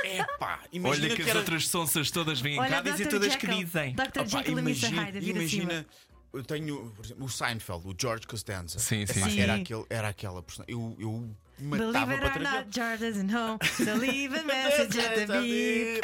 [0.03, 1.39] Epá, imagina Olha que, as era...
[1.39, 3.11] outras sonsas todas vêm Olha, cá dizer Dr.
[3.11, 3.49] todas Jekyll.
[3.49, 3.93] que dizem.
[3.95, 4.01] Dr.
[4.01, 4.85] Opa, Jekyll e Mr.
[4.87, 5.85] imagina, Hyde imagina acima.
[6.33, 8.79] eu tenho, por exemplo, o Seinfeld, o George Costanza.
[8.79, 9.39] Sim, sim, Epá, sim.
[9.39, 10.73] Era, aquele, era aquela personagem.
[10.73, 13.59] Eu, eu matava Believe it para or not, George doesn't know.
[13.77, 16.03] So leave a message at the beep.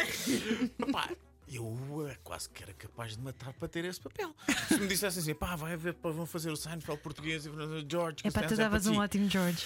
[1.56, 4.34] Eu quase que era capaz de matar para ter esse papel.
[4.68, 7.50] Se me dissessem assim, pá, vai ver, pá, vão fazer o Seinfeld português e
[7.88, 8.48] George É para Costanza.
[8.48, 9.18] tu davas é um para ti.
[9.18, 9.64] ótimo George.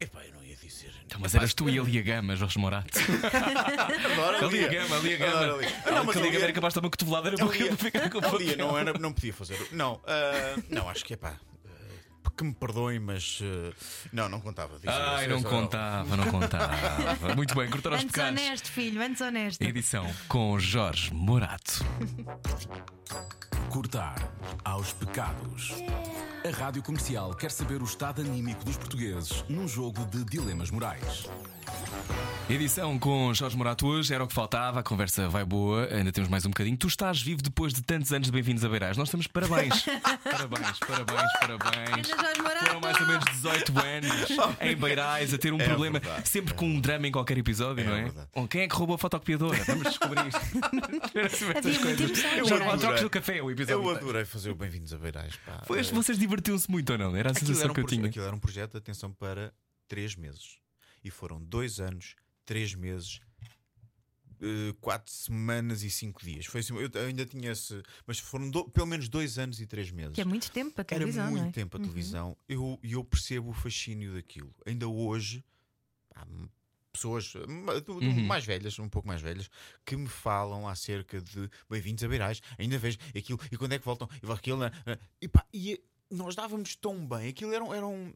[0.00, 0.92] Epá, eu não ia dizer.
[1.06, 2.98] Então, mas eras tu e a Lia Gama, Jorge Morato.
[2.98, 5.32] Adoro A Lia Gama, a Lia Gama.
[5.38, 5.82] Adoro a Lia.
[5.86, 8.10] Ah, Não, mas a a Gama Lia- era capaz de uma cotovelada era Ali, ficar
[8.10, 8.56] com o ali papel.
[8.66, 9.68] não, era, não podia fazer.
[9.70, 11.38] Não, ah, não, acho que é pá.
[12.30, 13.72] Que me perdoem, mas ah,
[14.12, 14.78] não, não contava.
[14.86, 16.72] Ai, não contava, não contava.
[17.36, 18.40] Muito bem, cortar Antes pecados.
[18.40, 19.62] honesto, filho, antes honesto.
[19.62, 21.84] Edição com Jorge Morato.
[23.72, 24.30] Cortar
[24.64, 25.72] aos pecados.
[26.46, 31.26] A Rádio Comercial quer saber o estado anímico dos portugueses num jogo de dilemas morais.
[32.50, 36.28] Edição com Jorge Morato hoje, era o que faltava, a conversa vai boa, ainda temos
[36.28, 36.76] mais um bocadinho.
[36.76, 38.96] Tu estás vivo depois de tantos anos de Bem-vindos a Beirais.
[38.96, 39.84] Nós estamos parabéns.
[40.24, 42.08] parabéns, parabéns, parabéns.
[42.66, 46.52] Foram mais ou menos 18 anos em Beirais a ter um É problema, verdade, sempre
[46.52, 48.02] é com um drama em qualquer episódio, É não é?
[48.02, 48.28] verdade.
[48.50, 49.62] Quem é que roubou a fotocopiadora?
[49.64, 50.40] Vamos descobrir isto.
[51.56, 53.61] Havia muita emoção, no café o episódio.
[53.70, 53.98] Eu inteiro.
[53.98, 55.36] adorei fazer o Bem-vindos a Beirais.
[55.36, 55.62] Pá.
[55.66, 57.14] Foi, Eh, vocês divertiam-se muito ou não?
[57.16, 58.06] Era a aquilo, sensação era um que eu tinha.
[58.08, 59.52] aquilo era um projeto de atenção para
[59.88, 60.58] três meses.
[61.04, 63.20] E foram dois anos, três meses
[64.40, 66.46] eh, quatro semanas e cinco dias.
[66.46, 67.80] Foi assim, eu ainda tinha esse.
[68.06, 70.14] Mas foram do- pelo menos dois anos e três meses.
[70.14, 71.52] Que é muito tempo para a Era televisão, muito não é?
[71.52, 72.36] tempo a televisão.
[72.48, 74.52] Eu, e eu percebo o fascínio daquilo.
[74.66, 75.44] Ainda hoje,
[76.26, 76.48] m-
[76.92, 78.24] pessoas eh, do- do- Uhum.
[78.26, 79.48] mais velhas, um pouco mais velhas,
[79.84, 82.40] que me falam acerca de bem-vindos a Beirais.
[82.58, 83.40] Ainda vejo aquilo.
[83.50, 84.08] E quando é que voltam?
[84.22, 84.58] E aquilo.
[84.58, 84.98] né, né.
[85.20, 87.28] E, pá, e nós dávamos tão bem.
[87.28, 88.12] Aquilo era, era um.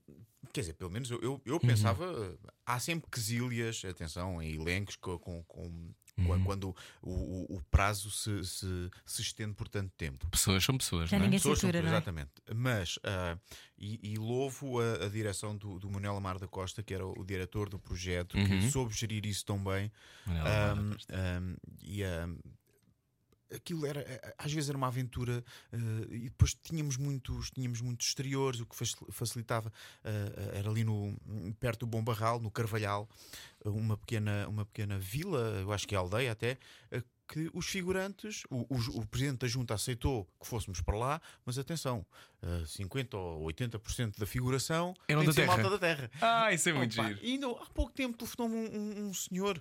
[0.53, 2.05] Quer dizer, pelo menos eu, eu, eu pensava.
[2.05, 5.19] eh, Há sempre quesílias, atenção, em elencos com.
[5.19, 6.45] com, com- Uhum.
[6.45, 10.27] Quando o, o- o prazo se, se, se estende por tanto tempo.
[10.31, 11.27] Pessoas são pessoas, Já não é?
[11.27, 11.93] ninguém Pessoas são- satura, não é?
[11.97, 12.31] Exatamente.
[12.55, 13.37] Mas, ah,
[13.79, 17.23] e, e louvo a, a direção do, do Manuel Amar da Costa, que era o
[17.25, 18.47] diretor do projeto, Uhum.
[18.47, 19.93] que soube gerir isso tão bem.
[20.27, 21.15] Manela Ahm, Amar da Costa.
[23.55, 25.77] Aquilo era, eh, às vezes era uma aventura, eh,
[26.11, 29.73] e depois tínhamos muitos, tínhamos muitos exteriores, o que facil- facilitava
[30.05, 31.17] eh, era ali no,
[31.61, 33.09] perto do Bom Barral, no Carvalhal,
[33.65, 36.59] uma pequena, uma pequena vila, eu acho que é aldeia até.
[36.91, 41.21] eh, Que os figurantes, o, o- o presidente da junta aceitou que fôssemos para lá,
[41.45, 42.07] mas atenção,
[42.41, 45.47] eh, 50% ou 80% da figuração tem da terra.
[45.57, 46.09] malta da terra.
[46.21, 47.19] Ah, isso é muito Opa, giro.
[47.25, 48.69] E ainda há pouco tempo telefonou-me um,
[49.07, 49.61] um- um senhor.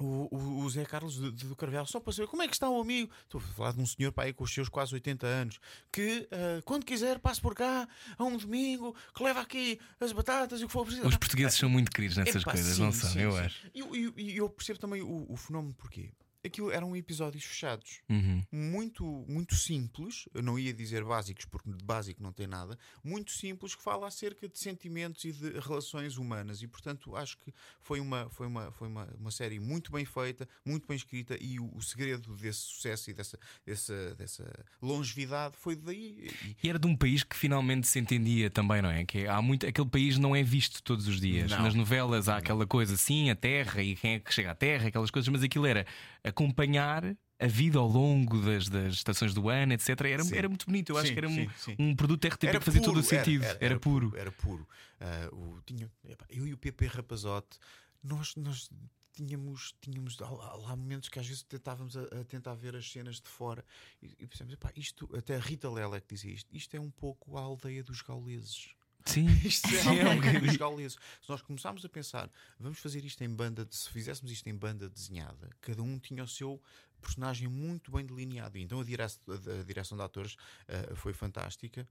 [0.00, 2.80] O, o- o Zé Carlos do Carvalhal, só para saber como é que está o
[2.80, 3.10] amigo.
[3.24, 5.58] Estou a falar de um senhor pai com os seus quase 80 anos
[5.90, 10.60] que ah, quando quiser passe por cá a um domingo, que leva aqui as batatas
[10.60, 11.06] e o que for preciso.
[11.08, 13.10] Os portugueses são muito queridos nessas Epá, coisas, sim, não são?
[13.10, 13.38] sim, eu sim.
[13.38, 13.70] acho.
[13.74, 16.10] E eu, eu- eu percebo também o, o fenómeno porquê.
[16.48, 18.42] Aquilo eram episódios fechados Uhum.
[18.52, 23.30] muito, muito simples, eu não ia dizer básicos porque de básico não tem nada, muito
[23.32, 28.00] simples que fala acerca de sentimentos e de relações humanas e portanto acho que foi
[28.00, 31.70] uma, foi uma, foi uma, uma série muito bem feita, muito bem escrita e o,
[31.76, 36.30] o segredo desse sucesso e dessa, dessa, dessa longevidade foi daí.
[36.62, 39.04] E- era de um país que finalmente se entendia também, não é?
[39.04, 41.50] Que há muito, aquele país não é visto todos os dias.
[41.50, 41.62] Não.
[41.62, 44.88] Nas novelas há aquela coisa assim, a terra e quem é que chega à terra,
[44.88, 45.86] aquelas coisas, mas aquilo era
[46.24, 49.88] acompanhar a vida ao longo das, das estações do ano, etc.
[50.00, 50.36] Era, Sim.
[50.36, 50.90] era muito bonito.
[50.90, 51.76] Eu acho Sim, que era um, sim, sim.
[51.78, 53.44] um produto RTP Era que fazia todo o puro, era- sentido.
[53.60, 54.12] Era, puro.
[54.16, 54.68] Era puro.
[55.00, 55.90] Ah, o, tinha,
[56.28, 57.58] eu e o PP Rapazote,
[58.02, 58.68] nós, nós
[59.12, 63.28] tínhamos, tínhamos lá momentos que às vezes tentávamos a, a tentar ver as cenas de
[63.28, 63.64] fora
[64.02, 66.80] e, e pensamos, epá, isto, até a Rita Lela é que dizia isto, isto é
[66.80, 68.70] um pouco a aldeia dos gauleses.
[69.08, 70.90] Sim, Isto é é um bocadinho.
[70.90, 70.98] Se
[71.28, 72.30] nós começámos a pensar,
[72.60, 76.22] vamos fazer isto em banda, de- se fizéssemos isto em banda desenhada, cada um tinha
[76.22, 76.60] o seu
[77.00, 78.58] personagem muito bem delineado.
[78.58, 79.20] E Então a direção,
[79.60, 80.36] a direção de atores
[80.68, 81.88] ah, foi fantástica.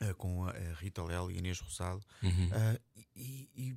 [0.00, 2.50] ah, com a, a Rita Lela e Inês Roçado Uhum.
[2.52, 2.78] Ah,
[3.16, 3.76] e, e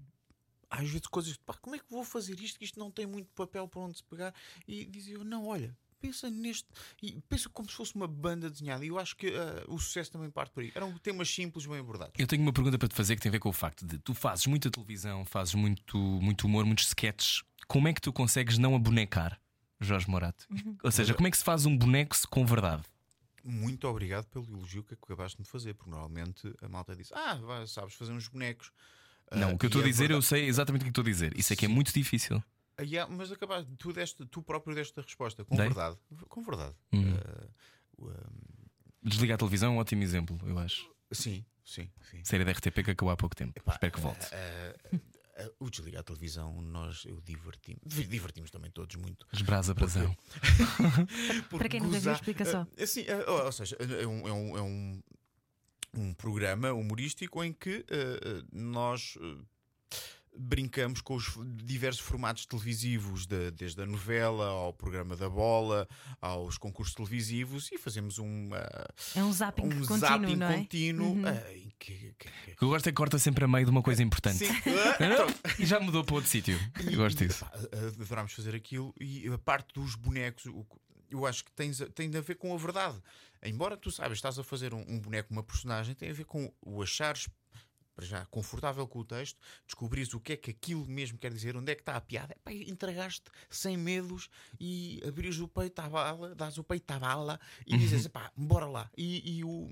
[0.69, 2.59] às vezes coisas pá, como é que vou fazer isto?
[2.59, 4.33] Que isto não tem muito papel para onde se pegar.
[4.67, 6.67] E dizia eu, não, olha, pensa neste.
[7.01, 8.83] E pensa como se fosse uma banda desenhada.
[8.85, 10.71] E eu acho que ah, o sucesso também parte por aí.
[10.75, 12.13] Eram temas simples, bem abordados.
[12.17, 13.97] Eu tenho uma pergunta para te fazer que tem a ver com o facto de
[13.99, 17.43] tu fazes muita televisão, fazes muito, muito humor, muitos sketches.
[17.67, 19.39] Como é que tu consegues não abonecar
[19.79, 20.45] Jorge Morato?
[20.83, 22.83] Ou seja, como é que se faz um boneco com verdade?
[23.43, 27.93] Muito obrigado pelo elogio que acabaste de fazer, porque normalmente a malta diz: Ah, sabes
[27.93, 28.71] fazer uns bonecos.
[29.31, 30.25] Não, Ah, o que eu estou a é dizer, eu verdade.
[30.25, 31.37] sei exatamente o que estou a dizer.
[31.37, 32.43] Isso é que é muito difícil.
[32.77, 35.67] Ah, yeah, mas acabaste, tu, deste, tu próprio deste a resposta, com Dei?
[35.67, 35.97] verdade.
[36.27, 36.75] Com verdade.
[36.91, 37.15] Hum.
[37.15, 37.47] Ah,
[38.01, 38.29] ah,
[39.01, 40.89] Desligar a televisão é um ótimo exemplo, eu acho.
[41.11, 42.23] sim, sim, sim.
[42.23, 43.53] Série da RTP que acabou há pouco tempo.
[43.57, 44.27] Epá, Espero que volte.
[44.33, 44.99] ah,
[45.37, 47.81] ah, o desligar a televisão, nós eu divertimos.
[47.85, 49.25] Divertimos também todos muito.
[49.31, 50.15] Esbrasa brasão.
[51.49, 52.67] Para quem nunca viu, explica só.
[52.81, 55.03] assim, ou, seja, é um, é um, é um,
[55.93, 59.17] um programa humorístico em que ah, nós.
[60.35, 61.33] Ah, Brincamos com os
[61.63, 65.87] diversos formatos televisivos, de- desde a novela ao programa da bola,
[66.21, 70.57] aos concursos televisivos, e fazemos um, ah, É um zapping um contínuo, zapping não é?
[70.57, 73.47] contínuo ah, em que- que- que- O que eu gosto é que corta sempre a
[73.47, 74.37] meio de uma coisa importante.
[74.39, 74.47] Sim.
[74.99, 75.27] Então,
[75.59, 76.59] E já mudou para outro sítio.
[76.85, 77.45] Eu gosto disso.
[78.01, 80.65] adorámos fazer aquilo e a parte dos bonecos, o
[81.11, 82.97] eu acho que tens, tem a ver com a verdade.
[83.43, 86.51] Embora tu saibas, estás a fazer um, um boneco, uma personagem, tem a ver com
[86.61, 87.29] o achares
[87.95, 91.55] para já confortável com o texto, descobrires o que é que aquilo mesmo quer dizer,
[91.55, 94.29] onde é que está a piada, Epá, entregaste sem medos
[94.59, 98.65] e abrires o peito à bala, dás o peito à bala e dizes, pá, bora
[98.65, 98.89] lá.
[98.97, 99.69] E, e o.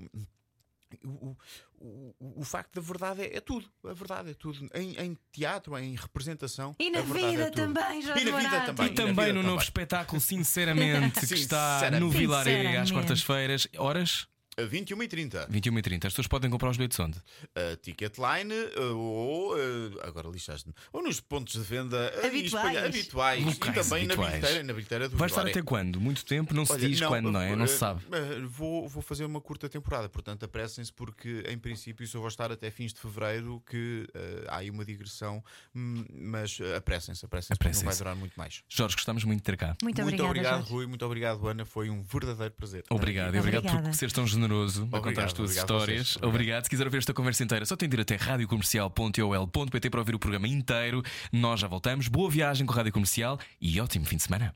[1.02, 1.36] O,
[1.76, 3.68] o, o, facto da verdade é, é tudo.
[3.84, 4.70] A verdade é tudo.
[4.72, 6.76] Em, em teatro, em representação.
[6.78, 8.86] E na vida é também, Jorge E na vida também.
[8.86, 9.64] E na também no novo também.
[9.64, 12.10] espetáculo, sinceramente, que está no.
[12.10, 13.66] Vilaré às quartas-feiras.
[13.76, 14.28] Horas?
[14.56, 15.46] A 21 e 30.
[15.50, 16.06] 21 e 30.
[16.06, 17.18] As pessoas podem comprar os bilhetes onde?
[17.54, 19.54] A Ticketline uh, ou.
[19.56, 19.58] uh,
[20.02, 20.74] agora lixaste-me.
[20.92, 22.44] Ou nos pontos de venda uh, Habituais.
[22.46, 23.44] espalha- habituais.
[23.44, 24.16] Locais e também habituais.
[24.32, 26.00] na bilheteira, na bilheteira do Vai estar até quando?
[26.00, 26.54] Muito tempo?
[26.54, 27.56] Não se Olha, diz quando, não é?
[27.56, 28.04] Não se uh, sabe.
[28.06, 32.52] uh, Vou, vou fazer uma curta temporada, portanto apressem-se, porque em princípio só vou estar
[32.52, 33.62] até fins de fevereiro.
[33.68, 35.42] Que uh, há aí uma digressão,
[35.74, 38.62] hum, mas uh, apressem-se, apressem-se, porque não vai durar muito mais.
[38.68, 39.76] Jorge, gostamos muito de ter cá.
[39.82, 40.72] Muito, muito obrigada, obrigado, Jorge.
[40.72, 41.64] Rui, muito obrigado, Ana.
[41.64, 42.84] Foi um verdadeiro prazer.
[42.90, 44.43] Obrigado, e obrigado por seres tão generoso
[44.92, 46.12] a contar as tuas histórias.
[46.12, 46.16] vocês.
[46.16, 46.34] Obrigado.
[46.34, 46.64] Obrigado.
[46.64, 50.18] Se quiser ouvir esta conversa inteira, só tem de ir até radiocomercial.ol.pt para ouvir o
[50.18, 51.02] programa inteiro.
[51.32, 52.08] Nós já voltamos.
[52.08, 54.54] Boa viagem com a Rádio Comercial e ótimo fim de semana.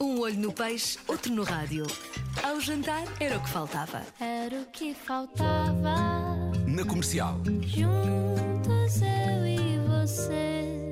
[0.00, 1.86] Um olho no peixe, outro no rádio.
[2.42, 4.02] Ao jantar era o que faltava.
[4.20, 5.94] Era o que faltava.
[6.66, 7.40] Na comercial.
[7.62, 10.83] Juntos eu e você.